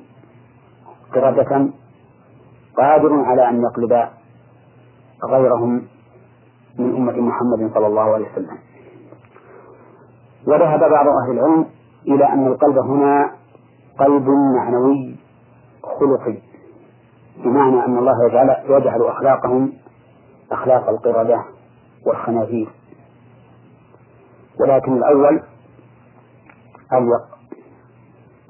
[1.15, 1.69] قردة
[2.77, 4.09] قادر على أن يقلب
[5.25, 5.83] غيرهم
[6.81, 8.59] من أمة محمد صلى الله عليه وسلم.
[10.47, 11.67] وذهب بعض أهل العلم
[12.09, 13.33] إلى أن القلب هنا
[13.99, 15.17] قلب معنوي
[15.83, 16.39] خلقي
[17.45, 19.73] بمعنى أن الله يجعل, يجعل أخلاقهم
[20.53, 21.45] أخلاق القردة
[22.07, 22.69] والخنازير.
[24.61, 25.43] ولكن الأول
[26.93, 27.23] أليق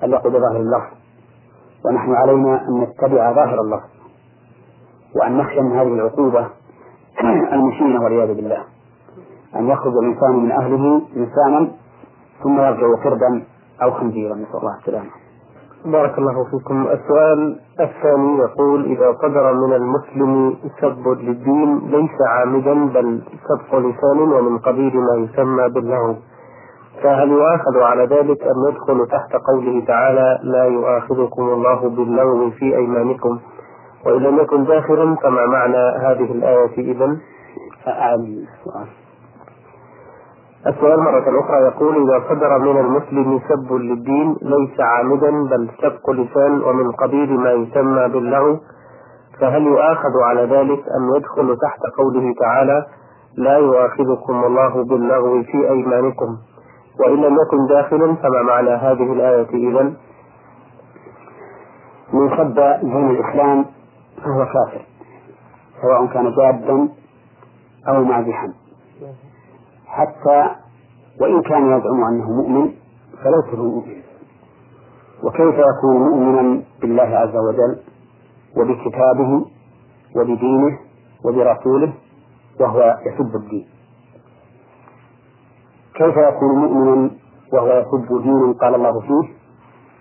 [0.02, 0.96] أليق بظاهر اللفظ
[1.84, 3.88] ونحن علينا أن نتبع ظاهر اللفظ
[5.16, 6.50] وأن نخشى من هذه العقوبة
[7.52, 8.62] المشينة والعياذ بالله.
[9.56, 11.68] أن يخرج الإنسان من أهله إنسانا
[12.42, 13.42] ثم يرجع فردا
[13.83, 14.35] أو خنزيرا.
[14.35, 15.11] نسأل الله السلامة.
[15.85, 16.87] بارك الله فيكم.
[16.88, 24.59] السؤال الثاني يقول إذا صدر من المسلم سب للدين ليس عامدا بل سبق لسان ومن
[24.59, 26.16] قبيل ما يسمى باللغو
[27.02, 33.38] فهل يؤاخذ على ذلك أم يدخل تحت قوله تعالى لا يؤاخذكم الله باللغو في أيمانكم؟
[34.06, 37.16] وإن لم يكن داخلا فما معنى هذه الآية إذا؟
[37.84, 38.86] فأعد السؤال
[40.66, 46.62] السؤال مرة أخرى يقول إذا صدر من المسلم سب للدين ليس عامدا بل سبق لسان
[46.62, 48.58] ومن قبيل ما يسمى باللغو
[49.40, 52.86] فهل يؤاخذ على ذلك أم يدخل تحت قوله تعالى
[53.36, 56.36] لا يؤاخذكم الله باللغو في أيمانكم
[57.00, 59.92] وإن لم يكن داخلا فما معنى هذه الآية إذا؟
[62.12, 63.64] من سب دين الإسلام
[64.24, 64.85] فهو كافر.
[65.83, 66.88] سواء كان جادا
[67.88, 68.52] أو مازحا
[69.87, 70.50] حتى
[71.20, 72.70] وإن كان يزعم أنه مؤمن
[73.24, 74.00] فليس بمؤمن
[75.24, 77.76] وكيف يكون مؤمنا بالله عز وجل
[78.56, 79.46] وبكتابه
[80.16, 80.78] وبدينه
[81.24, 81.92] وبرسوله
[82.61, 83.66] وهو يسب الدين؟
[85.94, 87.11] كيف يكون مؤمنا
[87.52, 89.28] وهو يسب دين قال الله فيه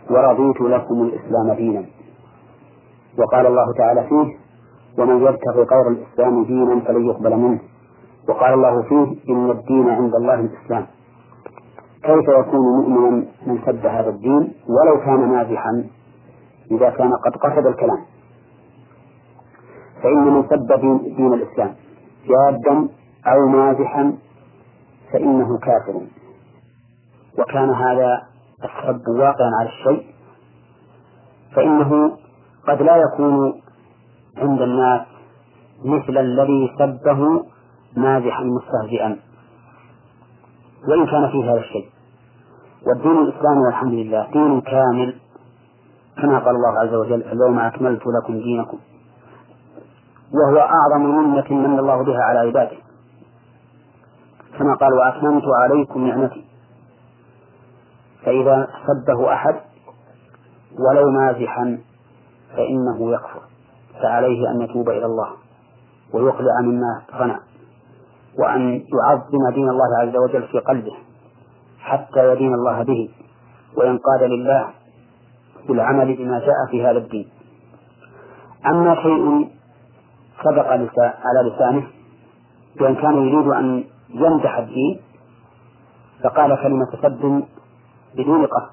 [0.10, 1.86] ورضيت لكم الإسلام دينا
[3.20, 4.38] وقال الله تعالى فيه
[4.98, 7.60] ومن يبتغي غير الإسلام دينا فلن يقبل منه.
[8.30, 10.86] وقال الله فيه إن الدين عند الله الإسلام.
[12.04, 15.84] كيف يكون مؤمنا من سب هذا الدين ولو كان مازحا
[16.72, 18.06] إذا كان قد قصد الكلام.
[20.04, 21.76] فإن من سب دين, دين الإسلام
[22.28, 22.88] جادا
[23.28, 24.14] أو مازحا
[25.14, 26.02] فإنه كافر.
[27.40, 28.22] وكان هذا
[28.64, 30.06] السب واقعا على الشيء
[31.56, 32.18] فإنه
[32.68, 33.62] قد لا يكون
[34.38, 35.02] عند الناس
[35.86, 37.46] مثل الذي سبه
[37.98, 39.18] مازحا مستهزئا.
[40.88, 41.90] وإن كان فيه هذا الشيء.
[42.88, 45.16] والدين الإسلامي والحمد لله دين كامل.
[46.22, 48.78] كما قال الله عز وجل اليوم أكملت لكم دينكم.
[50.34, 52.78] وهو أعظم منة من الله بها على عباده.
[54.58, 56.46] كما قال وأتممت عليكم نعمتي.
[58.26, 59.56] فإذا سبه أحد
[60.80, 61.78] ولو مازحا
[62.56, 63.42] فإنه يكفر
[64.02, 65.30] فعليه أن يتوب إلى الله
[66.14, 67.40] ويقلع مما صنع
[68.40, 70.96] وأن يعظم دين الله عز وجل في قلبه
[71.80, 73.10] حتى يدين الله به
[73.78, 74.68] وينقاد لله
[75.68, 77.28] بالعمل بما جاء في هذا الدين.
[78.66, 79.50] أما شيء
[80.44, 80.68] سبق
[81.02, 81.88] على لسانه
[82.80, 85.02] بأن كان يريد أن يمدح الدين
[86.24, 87.44] فقال كلمة سب
[88.16, 88.72] بدون قصد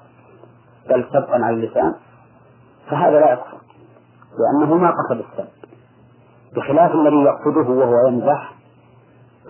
[0.89, 1.93] بل سبقا على اللسان
[2.89, 3.57] فهذا لا يكفر.
[4.39, 5.47] لأنه ما قصد السب
[6.55, 8.53] بخلاف الذي يقصده وهو يمزح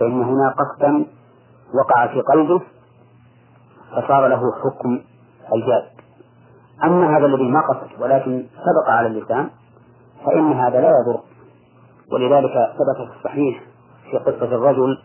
[0.00, 1.06] فإن هنا قصدا
[1.74, 2.62] وقع في قلبه
[3.92, 5.00] فصار له حكم
[5.54, 5.84] الجاد.
[6.84, 9.50] أما هذا الذي ما قصد ولكن سبق على اللسان
[10.26, 11.20] فإن هذا لا يضر.
[12.12, 13.62] ولذلك ثبت في الصحيح
[14.10, 14.98] في قصة الرجل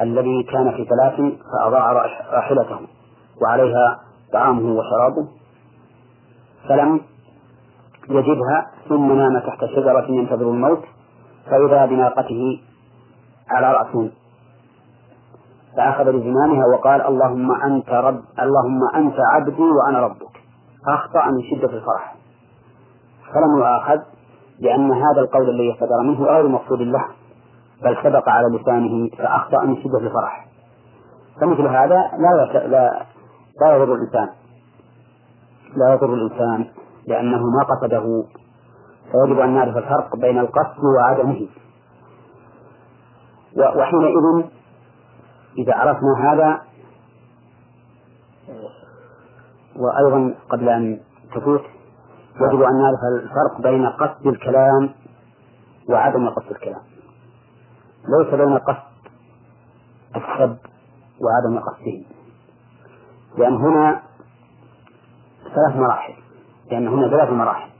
[0.00, 1.92] الذي كان في ثلاث فأضاع
[2.32, 2.78] راحلته
[3.42, 4.00] وعليها
[4.32, 5.28] طعامه وشرابه
[6.68, 7.00] فلم
[8.10, 10.84] يجدها ثم نام تحت شجرة ينتظر الموت
[11.50, 12.60] فإذا بناقته
[13.50, 14.10] على رأسه.
[15.76, 20.34] فأخذ بزمامها وقال اللهم أنت رب اللهم أنت عبدي وأنا ربك.
[20.86, 22.14] فأخطأ من شدة الفرح.
[23.34, 23.98] فلم يؤاخذ
[24.60, 27.04] لأن هذا القول الذي صدر منه غير مقصود له
[27.82, 30.46] بل سبق على لسانه فأخطأ من شدة الفرح.
[31.40, 33.06] فمثل هذا لا لا
[33.60, 34.28] لا يضر الإنسان.
[35.76, 36.66] لا يضر الإنسان.
[37.08, 38.24] لأنه ما قصده.
[39.12, 41.48] فيجب أن نعرف الفرق بين القصد وعدمه.
[43.56, 44.50] وحينئذ
[45.58, 46.62] إذا عرفنا هذا
[49.76, 51.00] وأيضا قبل أن
[51.34, 51.64] تفوت
[52.36, 54.90] يجب أن نعرف الفرق بين قصد الكلام
[55.88, 56.82] وعدم قصد الكلام.
[58.08, 58.88] ليس بين قصد
[60.16, 60.56] السب
[61.20, 62.02] وعدم قصده.
[63.38, 64.02] لأن هنا
[65.44, 66.27] ثلاث مراحل.
[66.70, 67.70] لأن هنا ثلاث مراحل.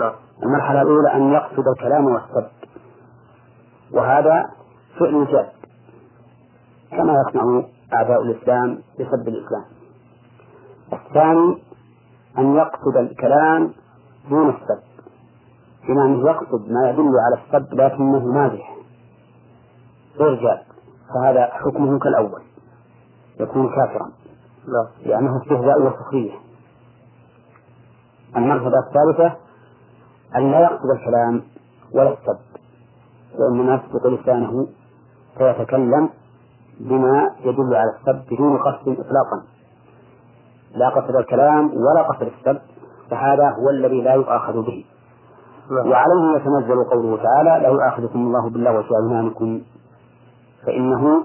[0.00, 2.46] نعم المرحلة الأولى أن يقصد الكلام والسب.
[3.92, 4.50] وهذا
[4.98, 5.48] فعل جاد.
[6.90, 7.62] كما يصنع
[7.94, 9.64] أعداء الإسلام بسب الإسلام.
[10.92, 11.62] الثاني
[12.38, 13.72] أن يقصد الكلام
[14.30, 14.82] دون السب.
[15.88, 18.76] بمعنى يقصد ما يدل على السب لكنه مازح
[20.16, 20.62] غير جاد.
[21.14, 22.42] فهذا حكمه كالأول.
[23.40, 24.10] يكون كافرا.
[24.68, 26.49] نعم لأنه استهزاء وسخرية.
[28.36, 29.36] المرتبة الثالثة
[30.36, 31.42] أن لا يقصد الكلام
[31.94, 32.38] ولا السب
[33.52, 34.66] الناس يسبق لسانه
[35.38, 36.10] فيتكلم
[36.80, 39.42] بما يدل على السب بدون قصد إطلاقا.
[40.74, 42.60] لا قصد الكلام ولا قصد السب
[43.10, 44.84] فهذا هو الذي لا يؤاخذ به.
[45.70, 49.60] وعليه يتنزل قوله تعالى لا يؤاخذكم الله باللغو في أيمانكم
[50.66, 51.24] فإنه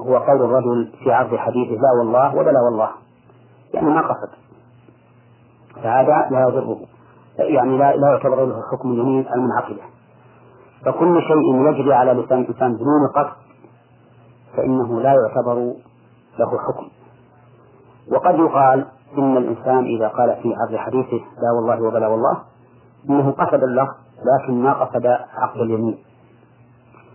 [0.00, 2.90] هو قول الرجل في عرض حديثه لا والله وبلا والله.
[3.74, 4.45] يعني ما قصد.
[5.82, 6.78] فهذا لا يضره.
[7.38, 9.82] يعني لا, لا يعتبر له حكم اليمين المنعقدة.
[10.84, 13.36] فكل شيء يجري على لسان الإنسان بدون قصد
[14.56, 15.54] فإنه لا يعتبر
[16.38, 16.88] له حكم.
[18.12, 18.86] وقد يقال
[19.18, 22.42] إن الإنسان إذا قال في عرض حديثه لا والله وبلا والله
[23.10, 25.98] إنه قصد اللفظ لكن ما قصد عقد اليمين.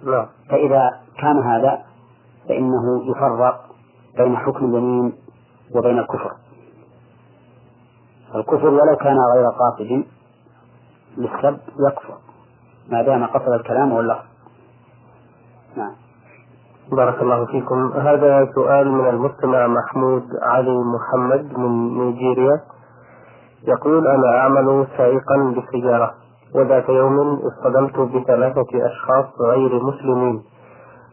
[0.05, 0.89] نعم فإذا
[1.21, 1.81] كان هذا
[2.49, 3.65] فإنه يفرق
[4.17, 5.13] بين حكم اليمين
[5.75, 6.31] وبين الكفر.
[8.35, 10.03] الكفر ولو كان غير قاصد
[11.17, 12.17] للسب يكفر.
[12.91, 14.25] ما دام قصد الكلام واللفظ
[15.77, 15.91] نعم.
[16.91, 17.91] بارك الله فيكم.
[17.93, 22.61] هذا سؤال من المستمع محمود علي محمد من نيجيريا.
[23.67, 26.11] يقول أنا أعمل سائقا للسيارة
[26.55, 30.43] وذات يوم اصطدمت بثلاثة أشخاص غير مسلمين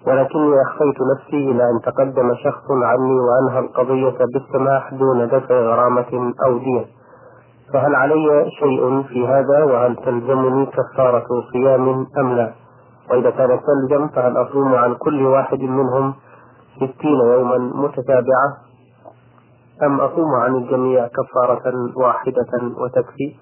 [0.06, 6.58] ولكني أخفيت نفسي إلى أن تقدم شخص عني وأنهى القضية بالسماح دون دفع غرامة أو
[6.58, 6.86] دية
[7.72, 12.52] فهل علي شيء في هذا وهل تلزمني كفارة صيام أم لا؟
[13.10, 16.14] وإذا كان تلزم فهل أصوم عن كل واحد منهم
[16.76, 18.48] ستين يوما متتابعة؟
[19.82, 21.62] أم أصوم عن الجميع كفارة
[21.96, 23.36] واحدة وتكفي؟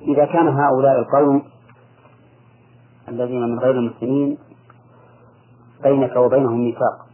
[0.00, 1.42] إذا كان هؤلاء القوم
[3.08, 4.38] الذين من غير المسلمين
[5.82, 7.06] بينك وبينهم ميثاق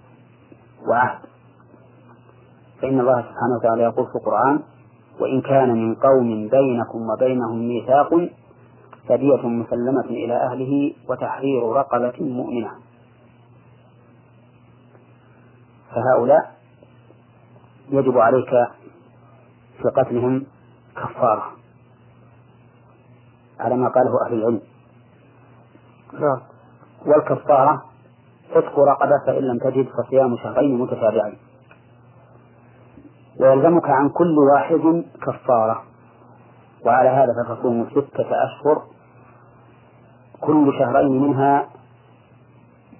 [0.88, 1.18] وعهد.
[2.82, 4.60] فإن الله سبحانه وتعالى يقول في القرآن
[5.20, 8.10] وإن كان من قوم بينكم وبينهم ميثاق
[9.08, 12.70] فدية مسلمة إلى أهله وتحرير رقبة مؤمنة.
[15.90, 16.56] فهؤلاء
[17.90, 18.50] يجب عليك
[19.82, 20.46] في قتلهم
[20.96, 21.44] كفارة
[23.60, 24.60] على ما قاله أهل العلم.
[26.12, 26.40] نعم.
[27.06, 27.82] والكفارة
[28.50, 31.38] عتق رقبة فإن لم تجد فصيام شهرين متتابعين.
[33.40, 35.82] ويلزمك عن كل واحد كفارة.
[36.86, 38.82] وعلى هذا فتصوم ستة أشهر
[40.40, 41.68] كل شهرين منها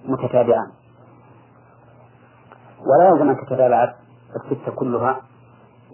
[0.05, 0.71] متتابعان.
[2.87, 3.95] ولا يلزم أن تتابع
[4.37, 5.21] الستة كلها.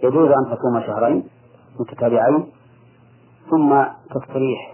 [0.03, 1.29] يجوز أن تصوم شهرين
[1.79, 2.51] متتابعين
[3.49, 4.73] ثم تستريح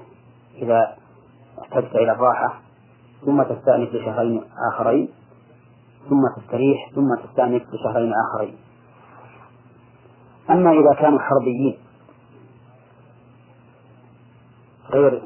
[0.56, 0.96] إذا
[1.62, 2.54] احتجت إلى الراحة
[3.26, 5.10] ثم تستأنف لشهرين آخرين
[6.10, 8.58] ثم تستريح ثم تستأنف لشهرين آخرين.
[10.50, 11.78] أما إذا كانوا حربيين
[14.92, 15.22] غير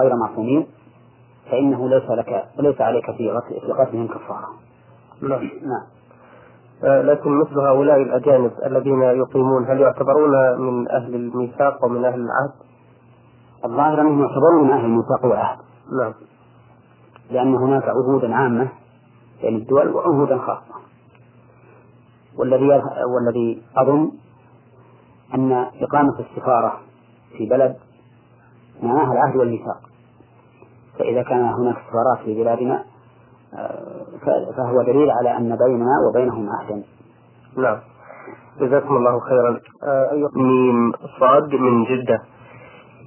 [0.00, 0.66] غير معصومين
[1.50, 3.40] فإنه ليس لك ليس عليك في
[3.78, 4.48] قتلهم كفارة.
[5.22, 5.82] نعم نعم.
[6.84, 12.52] آه، لكن مثل هؤلاء الأجانب الذين يقيمون هل يعتبرون من أهل الميثاق ومن أهل العهد؟
[13.64, 15.58] الظاهر أنهم يعتبرون من أهل الميثاق والعهد
[16.00, 16.14] نعم
[17.30, 18.68] لأن هناك عهودا عامة
[19.42, 20.74] بين الدول وعهودا خاصة
[22.38, 22.82] والذي
[23.14, 24.12] والذي أظن
[25.34, 26.80] أن إقامة السفارة
[27.38, 27.76] في بلد
[28.82, 29.80] معناها العهد والميثاق
[30.98, 32.84] فإذا كان هناك سفارات في بلادنا
[33.58, 34.04] آه،
[34.56, 36.82] فهو دليل على أن بيننا وبينهم عهدا
[37.56, 37.78] نعم.
[38.60, 39.60] جزاكم الله خيرا.
[39.84, 42.22] آه، ميم صاد من جدة.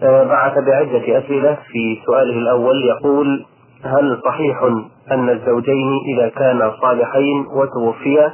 [0.04, 3.46] آه، بعث بعدة أسئلة في سؤاله الأول يقول
[3.84, 4.64] هل صحيح
[5.12, 8.34] أن الزوجين إذا كانا صالحين وتوفيا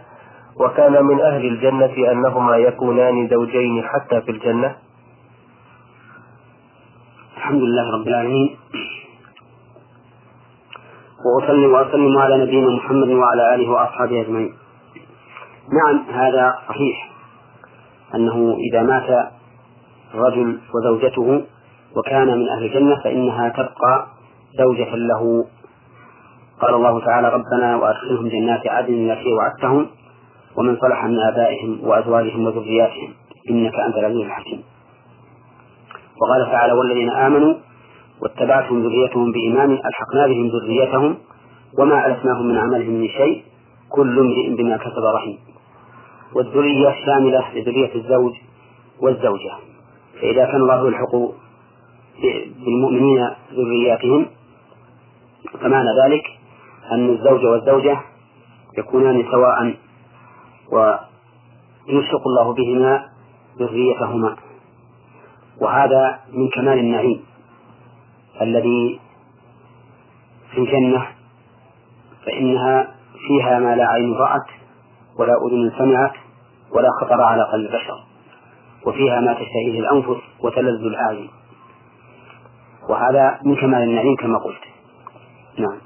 [0.59, 4.75] وكان من أهل الجنة أنهما يكونان زوجين حتى في الجنة؟
[7.37, 8.57] الحمد لله رب العالمين.
[11.25, 14.53] وأصلي وأسلم على نبينا محمد وعلى آله وأصحابه أجمعين.
[15.73, 17.09] نعم هذا صحيح
[18.15, 19.31] أنه إذا مات
[20.13, 21.45] الرجل وزوجته
[21.97, 24.07] وكان من أهل الجنة فإنها تبقى
[24.59, 25.45] زوجة له.
[26.61, 29.87] قال الله تعالى ربنا وأدخلهم جنات عدن التي وعدتهم.
[30.57, 33.13] ومن صلح من آبائهم وأزواجهم وذرياتهم
[33.49, 34.63] إنك أنت العزيز الحكيم.
[36.21, 37.53] وقال تعالى والذين آمنوا
[38.21, 41.17] واتبعتهم ذريتهم بإيمان ألحقنا بهم ذريتهم
[41.79, 43.43] وما ألفناهم من عملهم من شيء
[43.89, 45.37] كل امرئ بما كسب رحيم.
[46.35, 48.33] والذرية شاملة لذرية الزوج
[49.01, 49.51] والزوجة.
[50.21, 51.15] فإذا كان الله يلحق
[52.65, 54.25] بالمؤمنين ذرياتهم
[55.61, 56.23] فمعنى ذلك
[56.91, 57.99] أن الزوج والزوجة
[58.77, 59.73] يكونان سواء
[60.71, 63.05] ويلحق الله بهما
[63.59, 64.35] ذريتهما.
[65.61, 67.23] وهذا من كمال النعيم
[68.41, 68.99] الذي
[70.51, 71.07] في الجنة
[72.25, 72.95] فإنها
[73.27, 74.47] فيها ما لا عين رأت
[75.19, 76.13] ولا أذن سمعت
[76.71, 78.03] ولا خطر على قلب بشر
[78.85, 81.29] وفيها ما تشتهيه الأنفس وتلذ الأعين.
[82.89, 84.63] وهذا من كمال النعيم كما قلت.
[85.57, 85.77] نعم.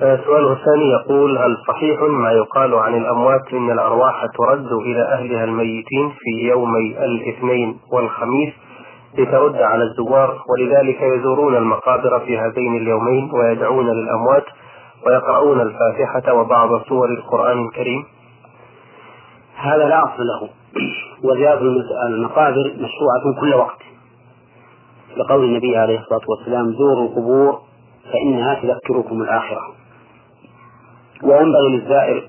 [0.00, 6.10] سؤاله الثاني يقول هل صحيح ما يقال عن الأموات إن الأرواح ترد إلى أهلها الميتين
[6.18, 8.54] في يومي الاثنين والخميس
[9.18, 14.44] لترد على الزوار ولذلك يزورون المقابر في هذين اليومين ويدعون للأموات
[15.06, 18.04] ويقرؤون الفاتحة وبعض سور القرآن الكريم؟
[19.56, 20.48] هذا لا أصل له.
[21.24, 21.60] وزيارة
[22.08, 23.78] المقابر مشروعة كل وقت.
[25.16, 27.58] لقول النبي عليه الصلاة والسلام زوروا القبور
[28.12, 29.85] فإنها تذكركم الآخرة.
[31.22, 32.28] وينبغي للزائر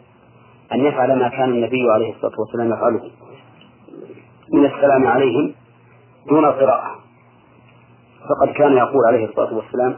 [0.73, 3.11] أن يفعل ما كان النبي عليه الصلاة والسلام يفعله.
[4.53, 5.53] من السلام عليهم
[6.29, 6.95] دون قراءة.
[8.29, 9.95] فقد كان يقول عليه الصلاة والسلام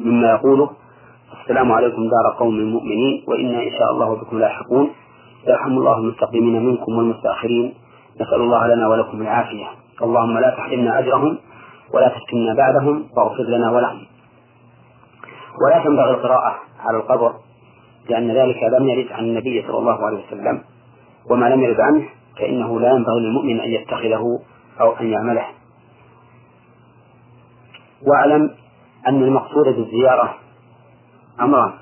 [0.00, 0.70] مما يقوله
[1.42, 4.90] السلام عليكم دار قوم مؤمنين وإنا إن شاء الله بكم لاحقون.
[5.46, 7.74] يرحم الله المستقدمين منكم والمستأخرين.
[8.20, 9.66] نسأل الله لنا ولكم العافية.
[10.02, 11.38] اللهم لا تحرمنا أجرهم
[11.94, 14.06] ولا تفتنا بعدهم واغفر لنا ولهم.
[15.66, 17.34] ولا تنبغي القراءة على القبر.
[18.08, 20.64] لأن ذلك لم يرد عن النبي صلى الله عليه وسلم.
[21.30, 24.40] وما لم يرد عنه فإنه لا ينبغي للمؤمن أن يتخذه
[24.80, 25.46] أو أن يعمله.
[28.06, 28.50] واعلم
[29.08, 30.34] أن المقصود بالزيارة
[31.40, 31.72] أمران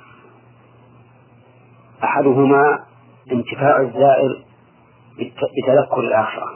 [2.05, 2.79] أحدهما
[3.33, 4.45] انتفاع الزائر
[5.19, 6.55] بتذكر الآخرة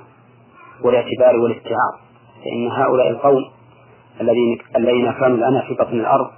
[0.85, 1.95] والاعتبار والاستيعاب.
[2.45, 3.45] فإن هؤلاء القوم
[4.21, 6.31] الذين الذين كانوا الآن في بطن الأرض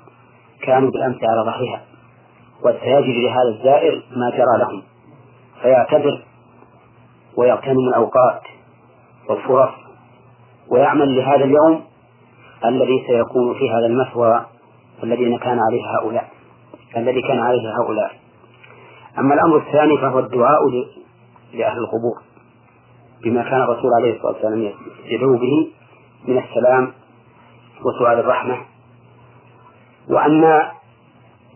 [0.63, 1.83] كانوا بالأمس على ظهرها
[2.65, 4.83] وسيجد لهذا الزائر ما جرى لهم
[5.63, 6.23] فيعتبر
[7.37, 8.43] ويغتنم الأوقات
[9.29, 9.71] والفرص
[10.69, 11.85] ويعمل لهذا اليوم
[12.65, 14.47] الذي سيكون في هذا المثوى
[15.03, 16.29] الذي كان عليه هؤلاء
[16.97, 18.11] الذي كان عليه هؤلاء.
[19.19, 20.61] أما الأمر الثاني فهو الدعاء
[21.53, 22.23] لأهل القبور
[23.25, 24.73] بما كان الرسول عليه الصلاة والسلام
[25.05, 25.73] يدعو به
[26.29, 26.93] من السلام
[27.85, 28.57] وسؤال الرحمة.
[30.09, 30.71] وأما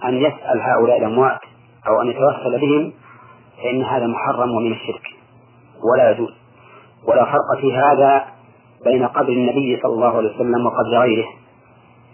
[0.09, 1.41] أن يسأل هؤلاء الأموات
[1.89, 2.93] أو أن يتوسل بهم
[3.63, 5.07] فإن هذا محرم ومن الشرك
[5.93, 6.35] ولا يجوز.
[7.09, 8.25] ولا فرق في هذا
[8.85, 11.27] بين قبر النبي صلى الله عليه وسلم وقبر غيره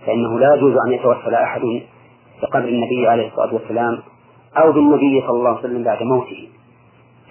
[0.07, 1.61] فإنه لا يجوز أن يتوسل أحد
[2.43, 3.99] بقبر النبي عليه الصلاة والسلام
[4.57, 6.49] أو بالنبي صلى الله عليه وسلم بعد موته.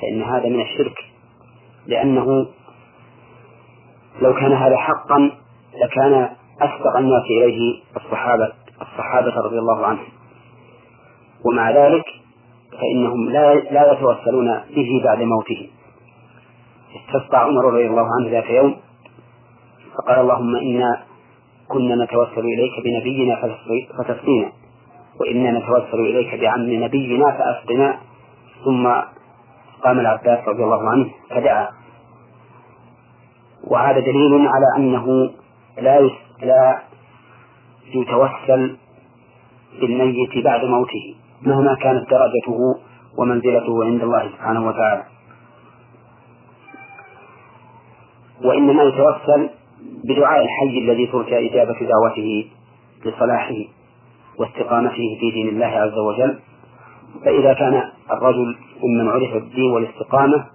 [0.02, 0.98] فإن هذا من الشرك
[1.88, 2.48] لأنه
[4.22, 5.32] لو كان هذا حقا
[5.84, 6.30] لكان
[6.62, 8.52] أسبق الناس إليه الصحابة
[8.82, 10.19] الصحابة رضي الله عنهم.
[11.46, 12.06] ومع ذلك
[12.72, 15.70] فإنهم لا لا يتوسلون به بعد موته.
[16.90, 18.76] استسقى عمر رضي الله عنه ذات يوم
[19.98, 21.04] فقال اللهم إنا
[21.68, 23.36] كنا نتوسل إليك بنبينا
[23.98, 24.52] فتسقينا
[25.20, 28.00] وإنا نتوسل إليك بعم نبينا فأسقنا.
[28.66, 28.88] ثم
[29.84, 31.68] قام العباس رضي الله عنه فدعا.
[33.68, 35.32] وهذا دليل على أنه
[35.78, 36.10] لا
[36.42, 36.82] لا
[37.94, 38.78] يتوسل
[39.82, 41.16] بالميت بعد موته.
[41.42, 42.60] مهما كانت درجته
[43.18, 45.04] ومنزلته عند الله سبحانه وتعالى.
[48.46, 49.50] وإنما يتوسل
[50.04, 52.52] بدعاء الحي الذي ترجى إجابة دعوته
[53.06, 53.56] لصلاحه
[54.40, 56.40] واستقامته في دين الله عز وجل.
[57.26, 60.46] فإذا كان الرجل ممن عرف بالدين والاستقامة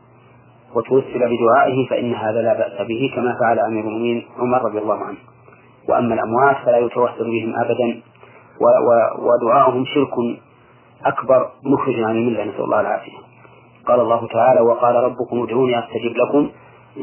[0.74, 5.18] وتوسل بدعائه فإن هذا لا بأس به كما فعل أمير المؤمنين عمر رضي الله عنه.
[5.89, 8.01] وأما الأموات فلا يتوسل بهم أبدا
[9.18, 10.14] ودعاؤهم شرك
[11.05, 13.18] أكبر مخرج عن الملة نسأل الله العافية
[13.86, 16.50] قال الله تعالى وقال ربكم ادعوني أستجب لكم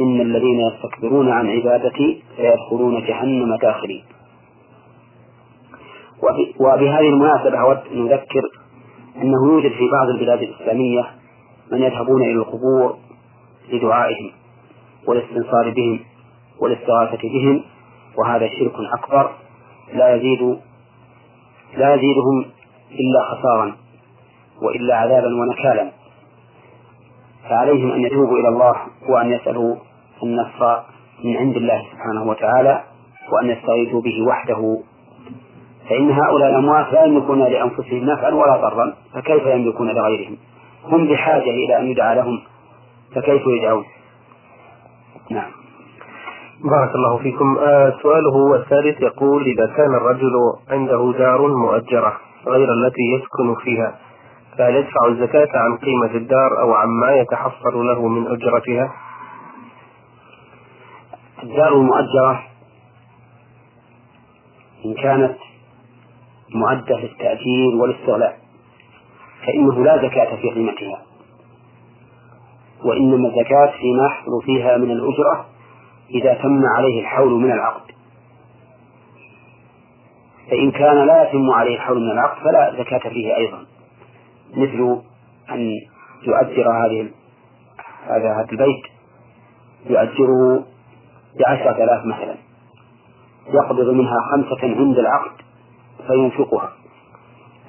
[0.01, 4.03] إن الذين يستكبرون عن عبادتي سيدخلون جهنم داخلين.
[6.59, 8.41] وبهذه المناسبة أود أن نذكر
[9.21, 11.05] أنه يوجد في بعض البلاد الإسلامية
[11.71, 12.97] من يذهبون إلى القبور
[13.71, 14.31] لدعائهم
[15.07, 15.99] والاستنصار بهم
[16.59, 17.63] والاستغاثة بهم
[18.17, 19.31] وهذا شرك أكبر.
[19.93, 20.57] لا يزيد
[21.77, 22.45] لا يزيدهم
[22.91, 23.75] إلا خسارا.
[24.61, 25.91] وإلا عذابا ونكالا.
[27.49, 28.75] فعليهم أن يتوبوا إلى الله
[29.09, 29.75] وأن يسألوا
[30.23, 30.79] النصر
[31.23, 32.83] من عند الله سبحانه وتعالى
[33.31, 34.77] وأن يستغيثوا به وحده.
[35.89, 40.37] فإن هؤلاء الأموات لا يملكون لأنفسهم نفعا ولا ضرا فكيف يملكون لغيرهم؟
[40.85, 42.41] هم بحاجة إلى أن يدعى لهم
[43.15, 43.83] فكيف يدعون؟
[45.31, 45.51] نعم.
[46.63, 47.57] بارك الله فيكم.
[47.57, 49.01] آه سؤاله الثالث.
[49.01, 50.33] يقول إذا كان الرجل
[50.69, 53.95] عنده دار مؤجرة غير التي يسكن فيها
[54.57, 58.93] فهل يدفع الزكاة عن قيمة الدار أو عما يتحصل له من أجرتها؟
[61.43, 62.43] الدار المؤجرة
[64.85, 65.37] إن كانت
[66.55, 68.39] معدة للتأجير والاستغلاء
[69.47, 71.01] فإنه لا زكاة في قيمتها
[72.83, 75.45] وإنما الزكاة فيما يحصل فيها من الأجرة
[76.09, 77.91] إذا تم عليه الحول من العقد
[80.49, 83.65] فإن كان لا يتم عليه الحول من العقد فلا زكاة فيه أيضا
[84.57, 85.01] مثل
[85.51, 85.71] أن
[86.23, 87.09] يؤجر هذه
[88.07, 88.83] هذا هذا البيت
[89.85, 90.65] يؤجره
[91.39, 92.35] بعشرة آلاف مثلا.
[93.47, 95.31] يقبض منها خمسة عند العقد
[96.07, 96.73] فينفقها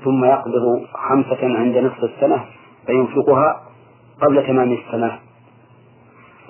[0.04, 2.44] ثم يقبض خمسة عند نصف السنة
[2.86, 3.62] فينفقها
[4.22, 5.18] قبل تمام السنة.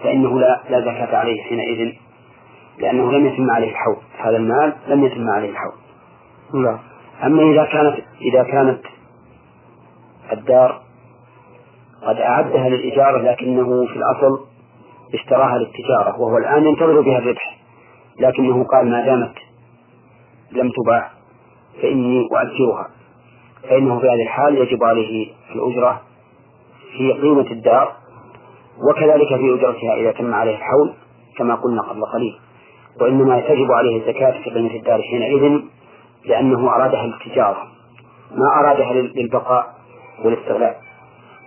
[0.03, 1.93] فإنه لا لا زكاة عليه حينئذ
[2.79, 5.73] لأنه لم يتم عليه الحول هذا المال لم يتم عليه الحول
[6.55, 6.79] نعم.
[7.25, 8.81] أما إذا كانت إذا كانت
[10.33, 10.83] الدار.
[12.07, 14.45] قد أعدها للإجارة لكنه في الأصل
[15.15, 17.59] اشتراها للتجارة وهو الآن ينتظر بها الربح
[18.21, 19.35] لكنه قال ما دامت
[20.53, 21.11] لم تباع
[21.83, 22.89] فإني أؤجرها
[23.63, 26.01] فإنه في هذه الحال يجب عليه الأجرة
[26.97, 27.93] في قيمة الدار
[28.89, 30.93] وكذلك في أجرتها إذا تم عليه الحول
[31.39, 32.39] كما قلنا قبل قليل.
[33.01, 35.61] وإنما تجب عليه الزكاة في قيمة الدار حينئذ
[36.25, 37.67] لأنه أرادها للتجارة
[38.31, 39.82] ما أرادها للبقاء
[40.25, 40.75] والاستغلال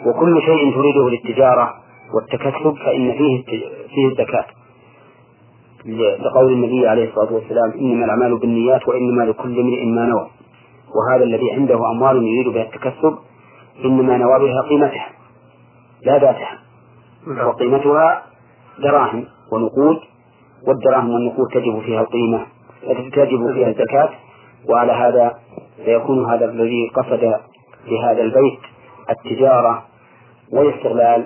[0.05, 1.73] وكل شيء تريده للتجارة
[2.15, 3.43] والتكسب فإن فيه
[3.89, 4.45] فيه الزكاة.
[6.19, 10.27] لقول النبي عليه الصلاة والسلام إنما الأعمال بالنيات وإنما لكل امرئ ما نوى.
[10.95, 13.17] وهذا الذي عنده أموال يريد بها التكسب
[13.85, 15.09] إنما نوى بها قيمتها
[16.01, 16.59] لا ذاتها.
[17.47, 18.23] وقيمتها
[18.79, 19.99] دراهم ونقود
[20.67, 22.45] والدراهم والنقود تجب فيها القيمة
[23.13, 24.09] تجب فيها الزكاة
[24.69, 25.33] وعلى هذا
[25.85, 27.35] فيكون هذا الذي قصد
[27.89, 28.59] بهذا البيت
[29.09, 29.83] التجارة
[30.51, 31.25] والاستغلال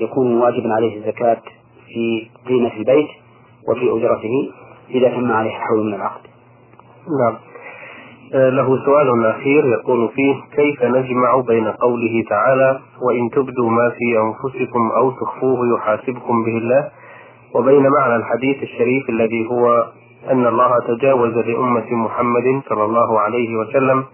[0.00, 1.42] يكون واجبا عليه الزكاة
[1.88, 3.08] في قيمة البيت
[3.68, 4.50] وفي أجرته
[4.90, 6.20] إذا تم عليه الحول من العقد.
[7.20, 7.36] نعم.
[8.34, 14.18] آه، له سؤال أخير يقول فيه كيف نجمع بين قوله تعالى وإن تبدوا ما في
[14.18, 16.90] أنفسكم أو تخفوه يحاسبكم به الله
[17.54, 19.86] وبين معنى الحديث الشريف الذي هو
[20.30, 24.04] أن الله تجاوز لأمة محمد صلى الله عليه وسلم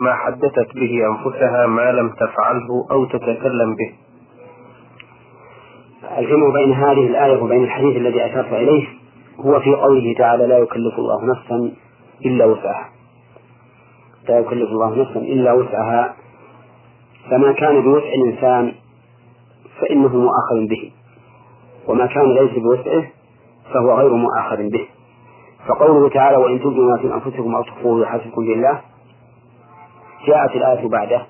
[0.00, 3.92] ما حدثت به أنفسها ما لم تفعله أو تتكلم به.
[6.18, 8.86] الجمع بين هذه الآية وبين الحديث الذي أشرت إليه
[9.40, 11.72] هو في قوله تعالى لا يكلف الله نفسا
[12.24, 12.88] إلا وسعها.
[14.28, 16.14] لا يكلف الله نفسا إلا وسعها.
[17.30, 18.72] فما كان بوسع الإنسان
[19.80, 20.92] فإنه مؤاخذ به
[21.88, 23.04] وما كان ليس بوسعه
[23.74, 24.86] فهو غير مؤاخذ به.
[25.68, 28.80] فقوله تعالى وإن تبدوا ما في أنفسكم أو تخفوه يحاسبكم بالله.
[30.26, 31.26] جاءت الآية بعده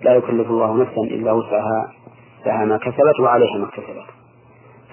[0.00, 1.92] لا يكلف الله نفسا إلا وسعها
[2.46, 4.06] لها ما كسبت وعليها ما اكتسبت.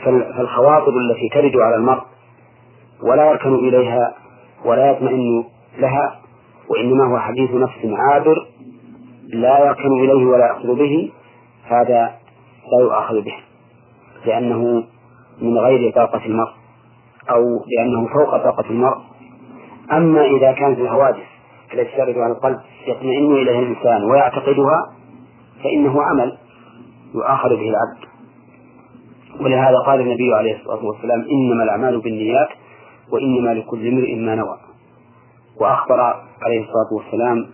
[0.05, 2.01] فالخواطر التي ترد على المرء
[3.03, 4.13] ولا يركن إليها
[4.65, 5.43] ولا يطمئن
[5.77, 6.19] لها
[6.69, 8.47] وإنما هو حديث نفس عابر
[9.33, 11.11] لا يركن إليه ولا يأخذ به
[11.63, 12.15] هذا
[12.71, 13.35] لا يؤاخذ به
[14.25, 14.83] لأنه
[15.41, 16.51] من غير طاقة المرء
[17.29, 17.43] أو
[17.77, 18.97] لأنه فوق طاقة المرء.
[19.91, 21.23] أما إذا كانت الحوادث
[21.73, 24.91] التي ترد على القلب يطمئن إليها الإنسان ويعتقدها
[25.63, 26.37] فإنه عمل
[27.15, 28.13] يؤاخذ به العبد.
[29.41, 32.49] ولهذا قال النبي عليه الصلاة والسلام إنما الأعمال بالنيات
[33.11, 34.57] وإنما لكل امرئ ما نوى.
[35.61, 36.01] وأخبر
[36.41, 37.47] عليه الصلاة والسلام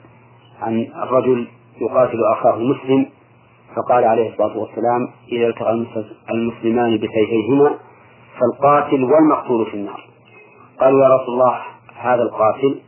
[0.61, 1.47] عن الرجل
[1.81, 3.05] يقاتل أخاه المسلم
[3.75, 5.85] فقال عليه الصلاة والسلام إذا التقى
[6.31, 7.75] المسلمان بسيفيهما
[8.39, 10.07] فالقاتل والمقتول في النار.
[10.79, 11.59] قالوا يا رسول الله
[11.95, 12.79] هذا القاتل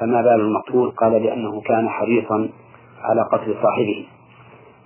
[0.00, 2.48] فما بال المقتول؟ قال لأنه كان حريصا
[3.02, 4.06] على قتل صاحبه.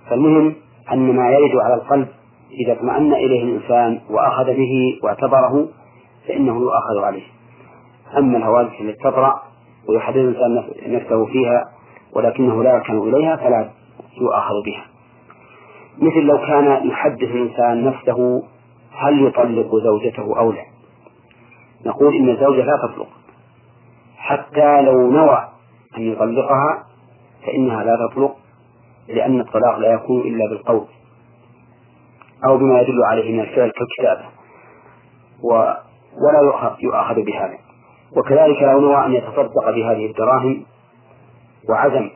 [0.09, 0.55] فالمهم
[0.91, 2.07] أن ما يرد على القلب
[2.51, 5.67] إذا اطمأن إليه الإنسان وأخذ به واعتبره
[6.27, 7.23] فإنه يؤاخذ عليه.
[8.17, 9.41] أما الهواجس التي تطرأ
[9.89, 11.65] ويحدد الإنسان نفسه فيها
[12.13, 13.69] ولكنه لا يركن إليها فلا
[14.21, 14.85] يؤاخذ بها.
[15.97, 18.43] مثل لو كان يحدث الإنسان نفسه
[18.91, 20.65] هل يطلق زوجته أو لا؟
[21.85, 23.07] نقول إن الزوجة لا تطلق.
[24.25, 25.47] حتى لو نوى
[25.97, 26.83] أن يطلقها
[27.45, 28.35] فإنها لا تطلق
[29.07, 30.85] لأن الطلاق لا يكون إلا بالقول
[32.47, 34.25] أو بما يدل عليه من الفعل كالكتابة
[35.43, 36.41] ولا
[36.81, 37.57] يؤاخذ بهذا.
[38.17, 40.65] وكذلك لو نوى أن يتصدق بهذه الدراهم
[41.69, 42.09] وعزم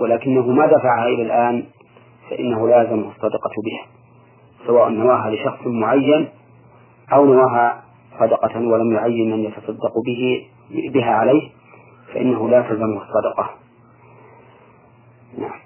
[0.00, 1.64] ولكنه ما دفعها إلى الآن
[2.30, 3.86] فإنه لازم الصدقة بها
[4.66, 6.28] سواء نواها لشخص معين
[7.12, 7.82] أو نواها
[8.20, 10.46] صدقة ولم يعين من يتصدق به
[10.94, 11.50] بها عليه
[12.14, 13.50] فإنه لا تلزمه الصدقة.
[15.38, 15.60] نعم.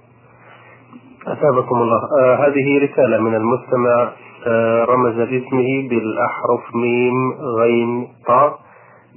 [1.82, 2.00] الله.
[2.20, 4.12] آه هذه رسالة من المستمع
[4.46, 8.58] آه رمز باسمه بالأحرف ميم غين طاء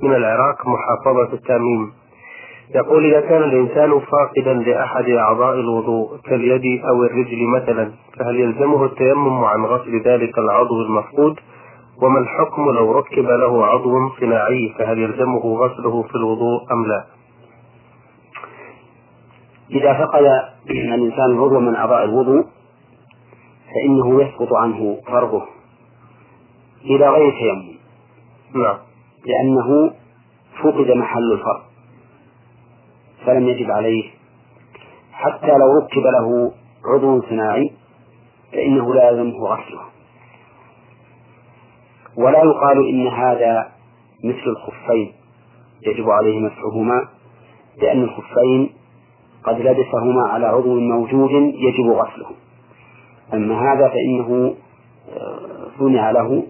[0.04, 1.92] من العراق محافظة التاميم.
[2.76, 9.44] يقول إذا كان الإنسان فاقدا لأحد أعضاء الوضوء كاليد أو الرجل مثلا فهل يلزمه التيمم
[9.44, 11.40] عن غسل ذلك العضو المفقود؟
[12.02, 17.06] وما الحكم لو ركب له عضو صناعي فهل يلزمه غسله في الوضوء أم لا؟
[19.72, 20.24] إذا فقد
[20.70, 22.46] الإنسان عضو من أعضاء الوضوء
[23.74, 25.44] فإنه يسقط عنه فرضه
[26.86, 27.80] إلى غير تيمم.
[28.56, 28.78] نعم.
[29.26, 29.94] لأنه
[30.64, 31.62] فقد محل الفرض
[33.26, 34.12] فلم يجب عليه.
[35.12, 36.52] حتى لو ركب له
[36.86, 37.72] عضو صناعي
[38.52, 39.99] فإنه لا يلزمه غسله.
[42.18, 43.72] ولا يقال إن هذا
[44.24, 45.14] مثل الخفين
[45.88, 47.08] يجب عليه مسحهما
[47.82, 48.70] لأن الخفين
[49.44, 52.32] قد لبسهما على عضو موجود يجب غسله.
[53.34, 54.56] أما هذا فإنه
[55.10, 56.44] آه، صنع له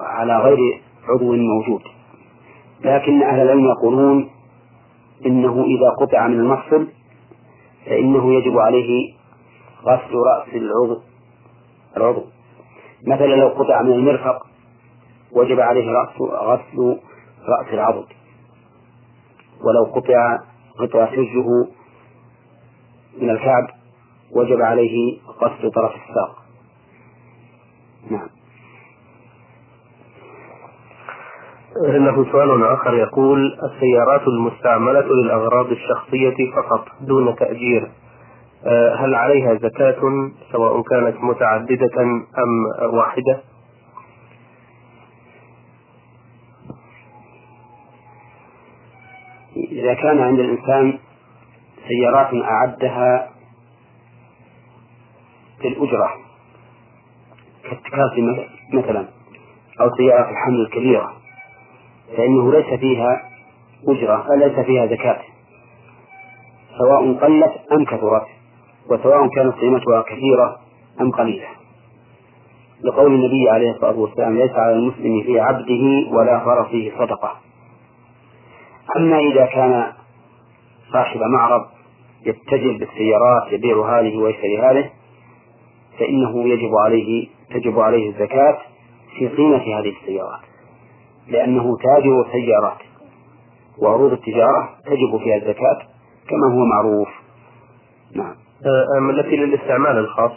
[0.00, 0.58] على غير
[1.08, 1.82] عضو موجود.
[2.84, 4.30] لكن أهل العلم يقولون
[5.26, 6.88] إنه إذا قطع من المفصل
[7.86, 9.14] فإنه يجب عليه
[9.84, 11.00] غسل رأس العضو
[11.96, 12.31] العضو.
[13.06, 14.46] مثلا لو قطع من المرفق
[15.32, 16.98] وجب عليه غسل
[17.48, 18.06] رأس العضد.
[19.60, 20.38] ولو قطع
[20.78, 21.46] قطع حجه
[23.20, 23.68] من الكعب
[24.32, 26.42] وجب عليه غسل طرف الساق.
[28.10, 28.28] نعم.
[31.76, 37.90] له سؤال آخر يقول السيارات المستعملة للأغراض الشخصية فقط دون تأجير.
[38.98, 42.02] هل عليها زكاة سواء كانت متعددة
[42.38, 43.40] أم واحدة؟
[49.56, 50.98] إذا كان عند الإنسان
[51.88, 53.30] سيارات أعدها
[55.64, 56.14] للأجرة
[57.62, 59.08] كالتكاسي مثلا
[59.80, 61.12] أو سيارة الحمل الكبيرة
[62.16, 63.30] فإنه ليس فيها
[63.88, 65.20] أجرة ليس فيها زكاة
[66.78, 68.26] سواء قلت أم كثرت
[68.90, 70.56] وسواء كانت قيمتها كثيرة
[71.00, 71.48] أم قليلة.
[72.84, 77.36] لقول النبي عليه الصلاة والسلام ليس على المسلم في عبده ولا فرسه صدقة.
[78.96, 79.92] أما إذا كان
[80.92, 81.66] صاحب معرض
[82.26, 84.90] يتجر بالسيارات يبيع هذه ويشتري هذه
[85.98, 88.58] فإنه يجب عليه تجب عليه الزكاة
[89.18, 90.40] في قيمة هذه السيارات.
[91.28, 92.78] لأنه تاجر سيارات
[93.78, 95.78] وعروض التجارة تجب فيها الزكاة
[96.28, 97.08] كما هو معروف.
[98.16, 98.34] نعم.
[99.10, 100.32] التي للاستعمال الخاص؟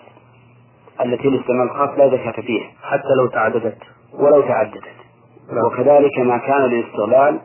[1.02, 3.78] التي للاستعمال الخاص لا زكاة فيها حتى لو تعددت.
[4.14, 4.96] ولو تعددت.
[5.52, 5.66] نعم.
[5.66, 7.40] وكذلك ما كان للاستغلال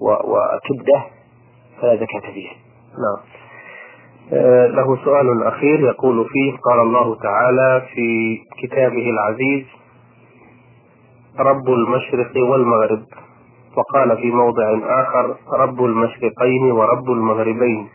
[0.00, 1.04] وكبدة
[1.80, 2.54] فلا زكاة فيها
[2.92, 3.36] نعم.
[4.32, 9.66] آه، له سؤال أخير يقول فيه قال الله تعالى في كتابه العزيز
[11.38, 13.04] رب المشرق والمغرب.
[13.76, 17.88] وقال في موضع آخر رب المشرقين ورب المغربين.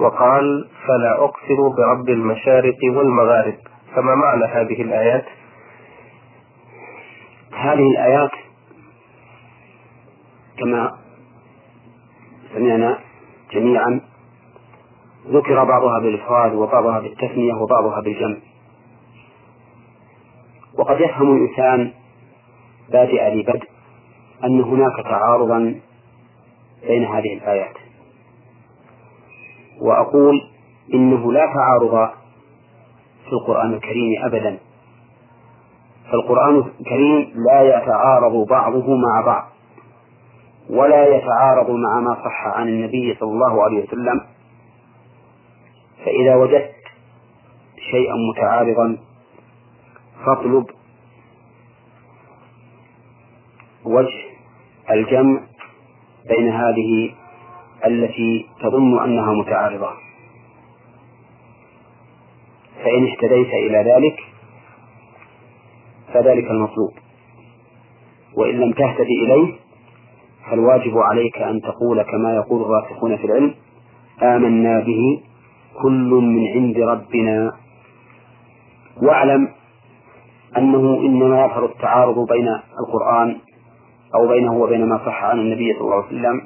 [0.00, 3.54] وقال فلا أقسم برب المشارق والمغارب.
[3.94, 5.24] فما معنى هذه الآيات؟
[7.52, 8.30] هذه الآيات
[10.58, 10.98] كما
[12.54, 12.98] سمعنا
[13.52, 14.00] جميعا
[15.26, 18.36] ذكر بعضها بالإفراد وبعضها بالتثنية وبعضها بالجمع.
[20.78, 21.92] وقد يفهم الإنسان
[22.92, 23.68] بادئ لبدء
[24.44, 25.80] أن هناك تعارضا
[26.86, 27.85] بين هذه الآيات.
[29.80, 30.40] وأقول
[30.94, 32.10] إنه لا تعارض
[33.26, 34.58] في القرآن الكريم أبدا.
[36.12, 39.48] فالقرآن الكريم لا يتعارض بعضه مع بعض
[40.70, 44.20] ولا يتعارض مع ما صح عن النبي صلى الله عليه وسلم.
[46.04, 46.72] فإذا وجدت
[47.90, 48.98] شيئا متعارضا
[50.26, 50.66] فاطلب
[53.84, 54.24] وجه
[54.90, 55.40] الجمع
[56.28, 57.14] بين هذه
[57.86, 59.90] التي تظن أنها متعارضة.
[62.84, 64.18] فإن اهتديت إلى ذلك
[66.14, 66.92] فذلك المطلوب.
[68.36, 69.54] وإن لم تهتدي إليه
[70.50, 73.54] فالواجب عليك أن تقول كما يقول الراسخون في العلم
[74.22, 75.20] آمنا به
[75.82, 77.52] كل من عند ربنا.
[79.02, 79.48] واعلم
[80.56, 82.48] أنه إنما يظهر التعارض بين
[82.80, 83.38] القرآن
[84.14, 86.42] أو بينه وبين ما صح عن النبي صلى الله عليه وسلم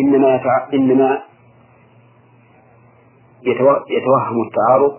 [0.00, 0.66] إنما يتع...
[0.74, 1.22] إنما
[3.42, 3.70] يتو...
[3.90, 4.98] يتوهم التعارض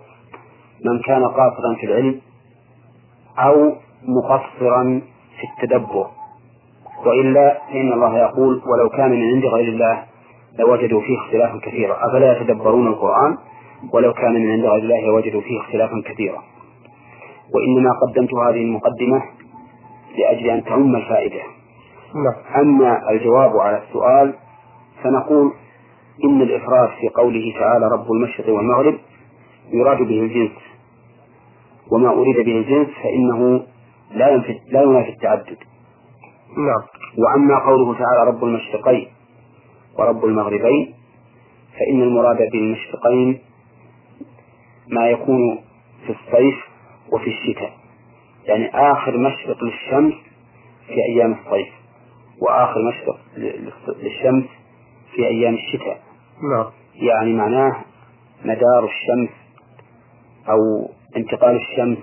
[0.84, 2.20] من كان قاصرا في العلم
[3.38, 3.72] أو
[4.02, 5.02] مقصرا
[5.40, 6.06] في التدبر.
[7.06, 10.04] وإلا فإن الله يقول ولو كان من عند غير الله
[10.58, 11.96] لوجدوا فيه اختلافا كثيرا.
[12.08, 13.36] أفلا يتدبرون القرآن؟
[13.92, 16.42] ولو كان من عند غير الله لوجدوا فيه اختلافا كثيرا.
[17.54, 19.22] وإنما قدمت هذه المقدمة
[20.18, 21.40] لأجل أن تعم الفائدة.
[22.14, 22.62] نعم.
[22.62, 24.34] أما الجواب على السؤال
[25.02, 25.52] فنقول
[26.24, 28.98] إن الإفراد في قوله تعالى رب المشرق والمغرب
[29.72, 30.52] يراد به الجنس.
[31.92, 33.66] وما أريد به الجنس فإنه
[34.10, 35.56] لا ينفي لا ينافي التعدد.
[36.56, 36.82] نعم.
[37.18, 39.08] وأما قوله تعالى رب المشرقين
[39.98, 40.94] ورب المغربين
[41.78, 43.38] فإن المراد بالمشرقين
[44.88, 45.58] ما يكون
[46.06, 46.56] في الصيف
[47.12, 47.72] وفي الشتاء.
[48.44, 50.14] يعني آخر مشرق للشمس
[50.86, 51.68] في أيام الصيف
[52.40, 53.18] وآخر مشرق
[54.02, 54.44] للشمس
[55.16, 56.00] في أيام الشتاء.
[56.42, 56.66] نعم.
[56.94, 57.76] يعني معناه
[58.44, 59.30] مدار الشمس
[60.48, 61.98] أو انتقال الشمس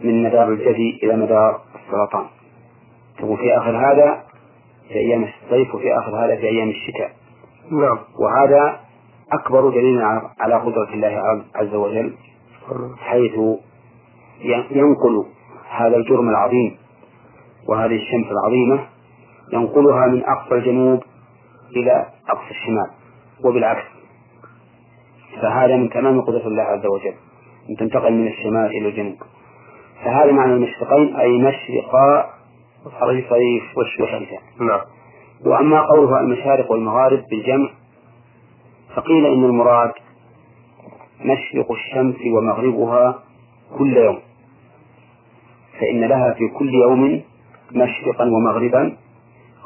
[0.00, 2.26] من مدار الجدي إلى مدار السرطان.
[3.18, 4.22] تقول في آخر هذا
[4.88, 7.10] في أيام الصيف وفي آخر هذا في أيام الشتاء.
[7.70, 7.98] نعم.
[8.18, 8.80] وهذا
[9.32, 10.02] أكبر دليل
[10.40, 12.14] على قدرة الله عز وجل
[12.98, 13.32] حيث
[14.70, 15.24] ينقل
[15.70, 16.76] هذا الجرم العظيم
[17.68, 18.86] وهذه الشمس العظيمة
[19.52, 21.02] ينقلها من أقصى الجنوب
[21.76, 22.90] إلى أقصى الشمال
[23.44, 23.84] وبالعكس.
[25.42, 27.14] فهذا من تمام قدرة الله عز وجل
[27.70, 29.16] أن تنتقل من الشمال إلى الجنوب.
[30.04, 32.30] فهذا معنى المشرقين أي مشرقا
[32.86, 34.80] الصيف والشتاء نعم.
[35.46, 37.68] وأما قولها المشارق والمغارب بالجمع
[38.94, 39.92] فقيل إن المراد
[41.20, 43.22] مشرق الشمس ومغربها
[43.78, 44.18] كل يوم.
[45.80, 47.22] فإن لها في كل يوم
[47.72, 48.96] مشرقا ومغربا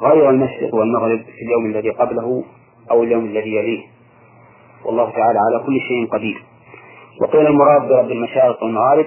[0.03, 2.45] غير المشرق والمغرب في اليوم الذي قبله
[2.91, 3.87] أو اليوم الذي يليه.
[4.85, 6.45] والله تعالى على كل شيء قدير.
[7.23, 9.07] وقيل المراد برب المشارق والمغارب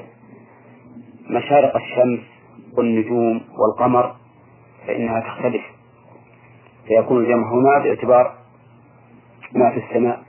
[1.29, 2.19] مشارق الشمس
[2.77, 4.15] والنجوم والقمر
[4.87, 5.61] فإنها تختلف.
[6.87, 8.33] فيكون الجمع هنا باعتبار
[9.53, 10.23] ما في السماء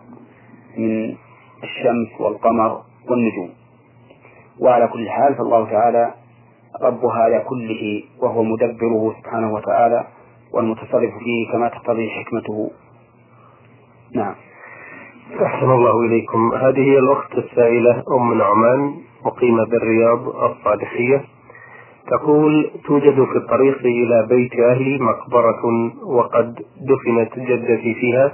[0.76, 1.14] من
[1.62, 3.50] الشمس والقمر والنجوم.
[4.60, 6.14] وعلى كل حال فالله تعالى
[6.82, 10.04] رب هذا كله وهو مدبره سبحانه وتعالى
[10.54, 12.70] والمتصرف فيه كما تقتضي حكمته.
[14.14, 14.34] نعم.
[15.42, 16.54] أحسن الله إليكم.
[16.54, 18.94] هذه هي الأخت السائلة أم نعمان
[19.24, 21.24] مقيمة بالرياض الصالحية
[22.10, 25.62] تقول توجد في الطريق إلى بيت أهلي مقبرة
[26.06, 26.54] وقد
[26.88, 28.32] دفنت جدتي فيها.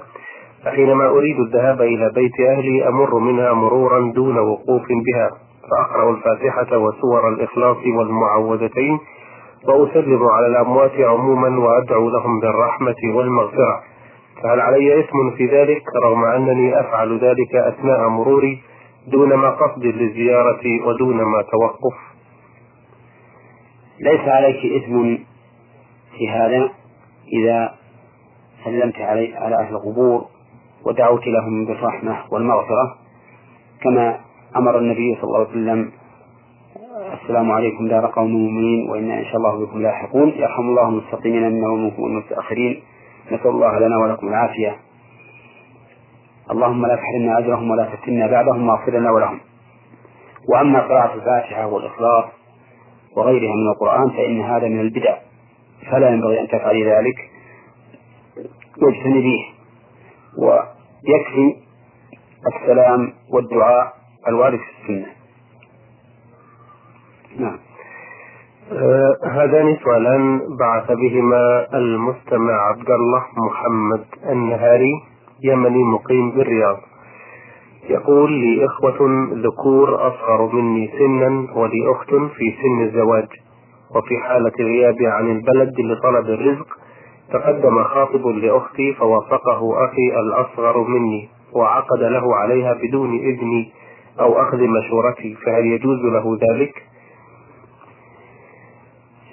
[0.65, 5.31] فحينما أريد الذهاب إلى بيت أهلي أمر منها مرورا دون وقوف بها
[5.71, 8.99] فأقرأ الفاتحة وسور الإخلاص والمعوذتين
[9.69, 13.83] وأسلم على الأموات عموما وأدعو لهم بالرحمة والمغفرة.
[14.43, 18.63] فهل علي إثم في ذلك؟ رغم أنني أفعل ذلك أثناء مروري
[19.07, 21.97] دون ما قصد للزيارة ودون ما توقف.
[24.01, 25.17] ليس عليك إثم
[26.19, 26.71] في هذا
[27.33, 27.75] إذا
[28.65, 30.25] سلمت علي على أهل القبور
[30.85, 32.97] ودعوت لهم بالرحمة والمغفرة
[33.83, 34.21] كما
[34.57, 35.93] أمر النبي صلى الله عليه وسلم
[36.91, 40.29] السلام عليكم دار قوم مؤمنين وإنا إن شاء الله بكم لاحقون.
[40.29, 41.69] يرحم الله المستقيمين منا
[41.99, 42.83] والمتأخرين.
[43.27, 44.77] نسأل الله لنا ولكم العافية.
[46.51, 49.41] اللهم لا تحرمنا أجرهم ولا تفتنا بعدهم واغفر لنا ولهم.
[50.49, 52.25] وأما قراءة الفاتحة والإخلاص
[53.17, 55.17] وغيرها من القرآن فإن هذا من البدع.
[55.91, 57.31] فلا ينبغي أن تفعلي ذلك.
[58.83, 59.43] واجتنبيه.
[60.39, 61.57] ويكفي
[62.55, 63.93] السلام والدعاء
[64.29, 65.20] الوارد في السنة.
[67.39, 67.59] نعم.
[68.73, 75.03] آه هذان سؤالان بعث بهما المستمع عبد الله محمد النهاري
[75.45, 76.77] يمني مقيم بالرياض.
[77.89, 83.29] يقول لي إخوة ذكور أصغر مني سنا ولي أخت في سن الزواج.
[83.97, 86.67] وفي حالة غيابي عن البلد لطلب الرزق
[87.33, 93.73] تقدم خاطب لأختي فوافقه أخي الأصغر مني وعقد له عليها بدون إذني
[94.21, 96.90] أو أخذ مشورتي فهل يجوز له ذلك؟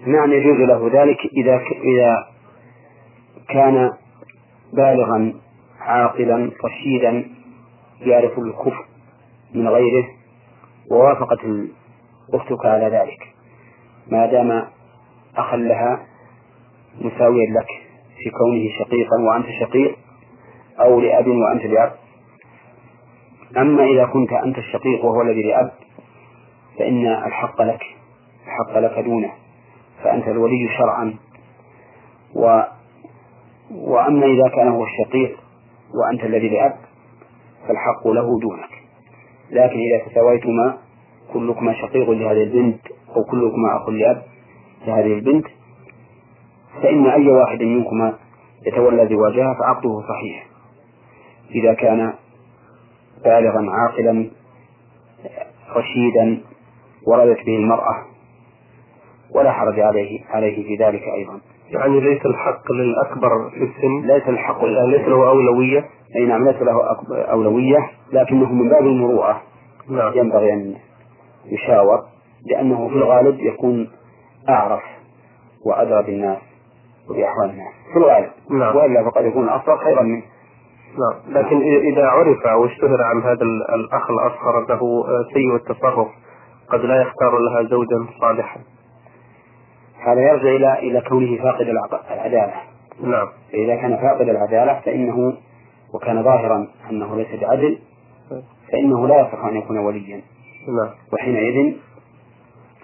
[0.05, 2.27] نعم يجوز له ذلك إذا إذا
[3.49, 3.91] كان
[4.73, 5.33] بالغا
[5.79, 7.25] عاقلا رشيدا
[8.01, 8.85] يعرف الكفر
[9.53, 10.07] من غيره
[10.91, 11.39] ووافقت
[12.33, 13.33] أختك على ذلك.
[14.11, 14.67] ما دام
[15.37, 16.05] أخا لها
[17.01, 17.67] مساويا لك
[18.17, 19.97] في كونه شقيقا وأنت شقيق
[20.79, 21.91] أو لأب وأنت لأب.
[23.57, 25.71] أما إذا كنت أنت الشقيق وهو الذي لأب
[26.79, 27.83] فإن الحق لك
[28.45, 29.46] الحق لك دونه.
[30.03, 31.13] فأنت الولي شرعا.
[32.35, 32.61] و
[33.71, 35.39] وأما إذا كان هو الشقيق
[35.95, 36.75] وأنت الذي لأب
[37.67, 38.69] فالحق له دونك.
[39.51, 40.77] لكن إذا تساويتما
[41.33, 42.79] كلكما شقيق لهذه البنت
[43.15, 44.23] أو كلكما أخ لأب
[44.87, 45.45] لهذه البنت
[46.81, 48.13] فإن أي واحد منكما
[48.67, 50.47] يتولى زواجها فعقده صحيح.
[51.55, 52.13] إذا كان
[53.23, 54.29] بالغا عاقلا
[55.75, 56.41] رشيدا
[57.07, 58.06] وردت به المرأة
[59.35, 61.39] ولا حرج عليه عليه في ذلك أيضا.
[61.69, 66.97] يعني ليس الحق للأكبر في السن؟ ليس الحق ليس له أولوية؟ أي نعم ليس له
[67.31, 69.41] أولوية لكنه من باب المروءة.
[69.89, 70.13] نعم.
[70.15, 70.75] ينبغي أن
[71.45, 71.99] يشاور
[72.45, 73.89] لأنه في الغالب يكون
[74.49, 74.83] أعرف
[75.65, 76.37] وأدرى بالناس
[77.09, 78.29] وبأحوال الناس في الغالب.
[78.49, 78.75] نعم.
[78.75, 80.23] وإلا فقد يكون الأصغر خيرا منه.
[80.97, 81.37] نعم.
[81.37, 83.43] لكن إذا عرف أو اشتهر عن هذا
[83.75, 86.07] الأخ الأصغر أنه سيء التصرف
[86.69, 88.59] قد لا يختار لها زوجا صالحا.
[90.07, 91.67] هذا يرجع إلى إلى كونه فاقد
[92.11, 92.53] العدالة.
[93.03, 93.27] نعم.
[93.51, 95.33] فإذا كان فاقد العدالة فإنه
[95.93, 97.79] وكان ظاهرا أنه ليس بعدل
[98.71, 100.21] فإنه لا يصح أن يكون وليا.
[100.67, 100.89] نعم.
[101.13, 101.73] وحينئذ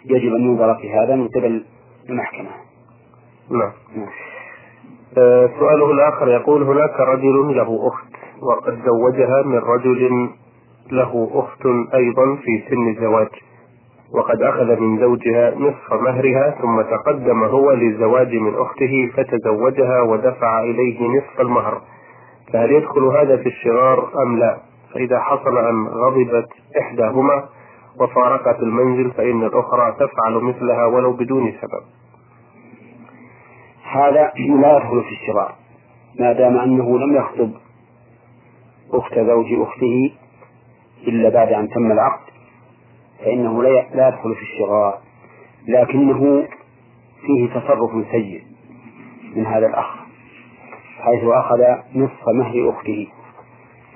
[0.06, 1.66] يجب أن ينظر في هذا من قبل
[2.10, 2.50] المحكمة.
[3.50, 3.72] نعم.
[3.96, 4.10] نعم.
[5.18, 10.30] آه، سؤاله الآخر يقول هناك رجل له أخت وقد زوجها من رجل
[10.92, 13.30] له أخت أيضا في سن الزواج.
[14.14, 21.08] وقد أخذ من زوجها نصف مهرها ثم تقدم هو للزواج من أخته فتزوجها ودفع إليه
[21.08, 21.82] نصف المهر.
[22.54, 24.58] فهل يدخل هذا في الشغار أم لا؟
[24.94, 26.50] فإذا حصل أن غضبت
[26.80, 27.44] إحداهما
[28.00, 31.84] وفارقت المنزل فإن الأخرى تفعل مثلها ولو بدون سبب.
[33.92, 35.56] هذا لا يدخل في الشرار
[36.20, 37.52] ما دام أنه لم يخطب
[38.94, 40.12] أخت زوج أخته
[41.08, 42.33] إلا بعد أن تم العقد.
[43.24, 45.00] فإنه لا يدخل في الشغار
[45.68, 46.48] لكنه
[47.22, 48.42] فيه تصرف سيء
[49.36, 49.96] من هذا الأخ
[51.00, 51.60] حيث أخذ
[51.96, 53.08] نصف مهر أخته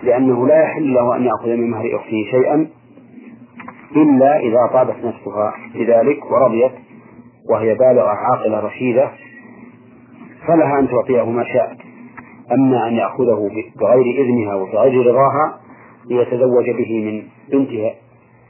[0.03, 2.67] لأنه لا يحل له أن يأخذ من مهر أخته شيئا
[3.95, 6.71] إلا إذا طابت نفسها بذلك ورضيت
[7.49, 9.11] وهي بالغة عاقلة رشيدة
[10.47, 11.77] فلها أن تعطيه ما شاءت.
[12.51, 13.49] أما أن يأخذه
[13.79, 15.59] بغير إذنها وبغير رضاها
[16.09, 17.93] ليتزوج به من بنتها.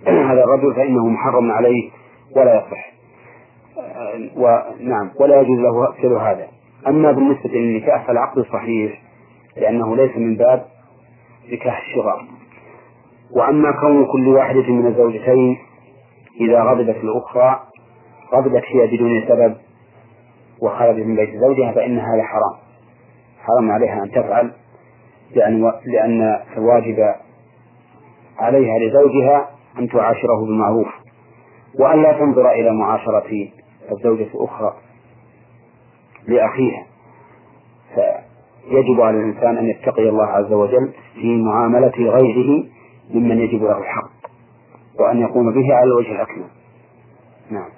[0.31, 1.89] هذا الرجل فإنه محرم عليه
[2.35, 2.97] ولا يصح.
[4.35, 6.47] ونعم ولا يجوز له فعل هذا.
[6.87, 9.01] أما بالنسبة للنكاح فالعقد صحيح
[9.57, 10.65] لأنه ليس من باب
[11.51, 12.25] نكاح الشغار
[13.35, 15.57] وأما كون كل واحدة من الزوجتين
[16.41, 17.59] إذا غضبت الأخرى
[18.33, 19.55] غضبت هي بدون سبب
[20.61, 22.55] وخرجت من بيت زوجها فإن هذا حرام.
[23.39, 24.51] حرام عليها أن تفعل
[25.35, 27.15] لأن لأن الواجب
[28.39, 30.87] عليها لزوجها أن تعاشره بالمعروف
[31.79, 33.49] وأن لا تنظر إلى معاشرة
[33.91, 34.73] الزوجة الأخرى
[36.27, 36.85] لأخيها.
[37.95, 42.63] فيجب على الإنسان أن يتقي الله عز وجل في معاملة غيره
[43.13, 44.11] ممن يجب له الحق
[44.99, 46.47] وأن يقوم به على الوجه الأكمل.
[47.51, 47.69] نعم.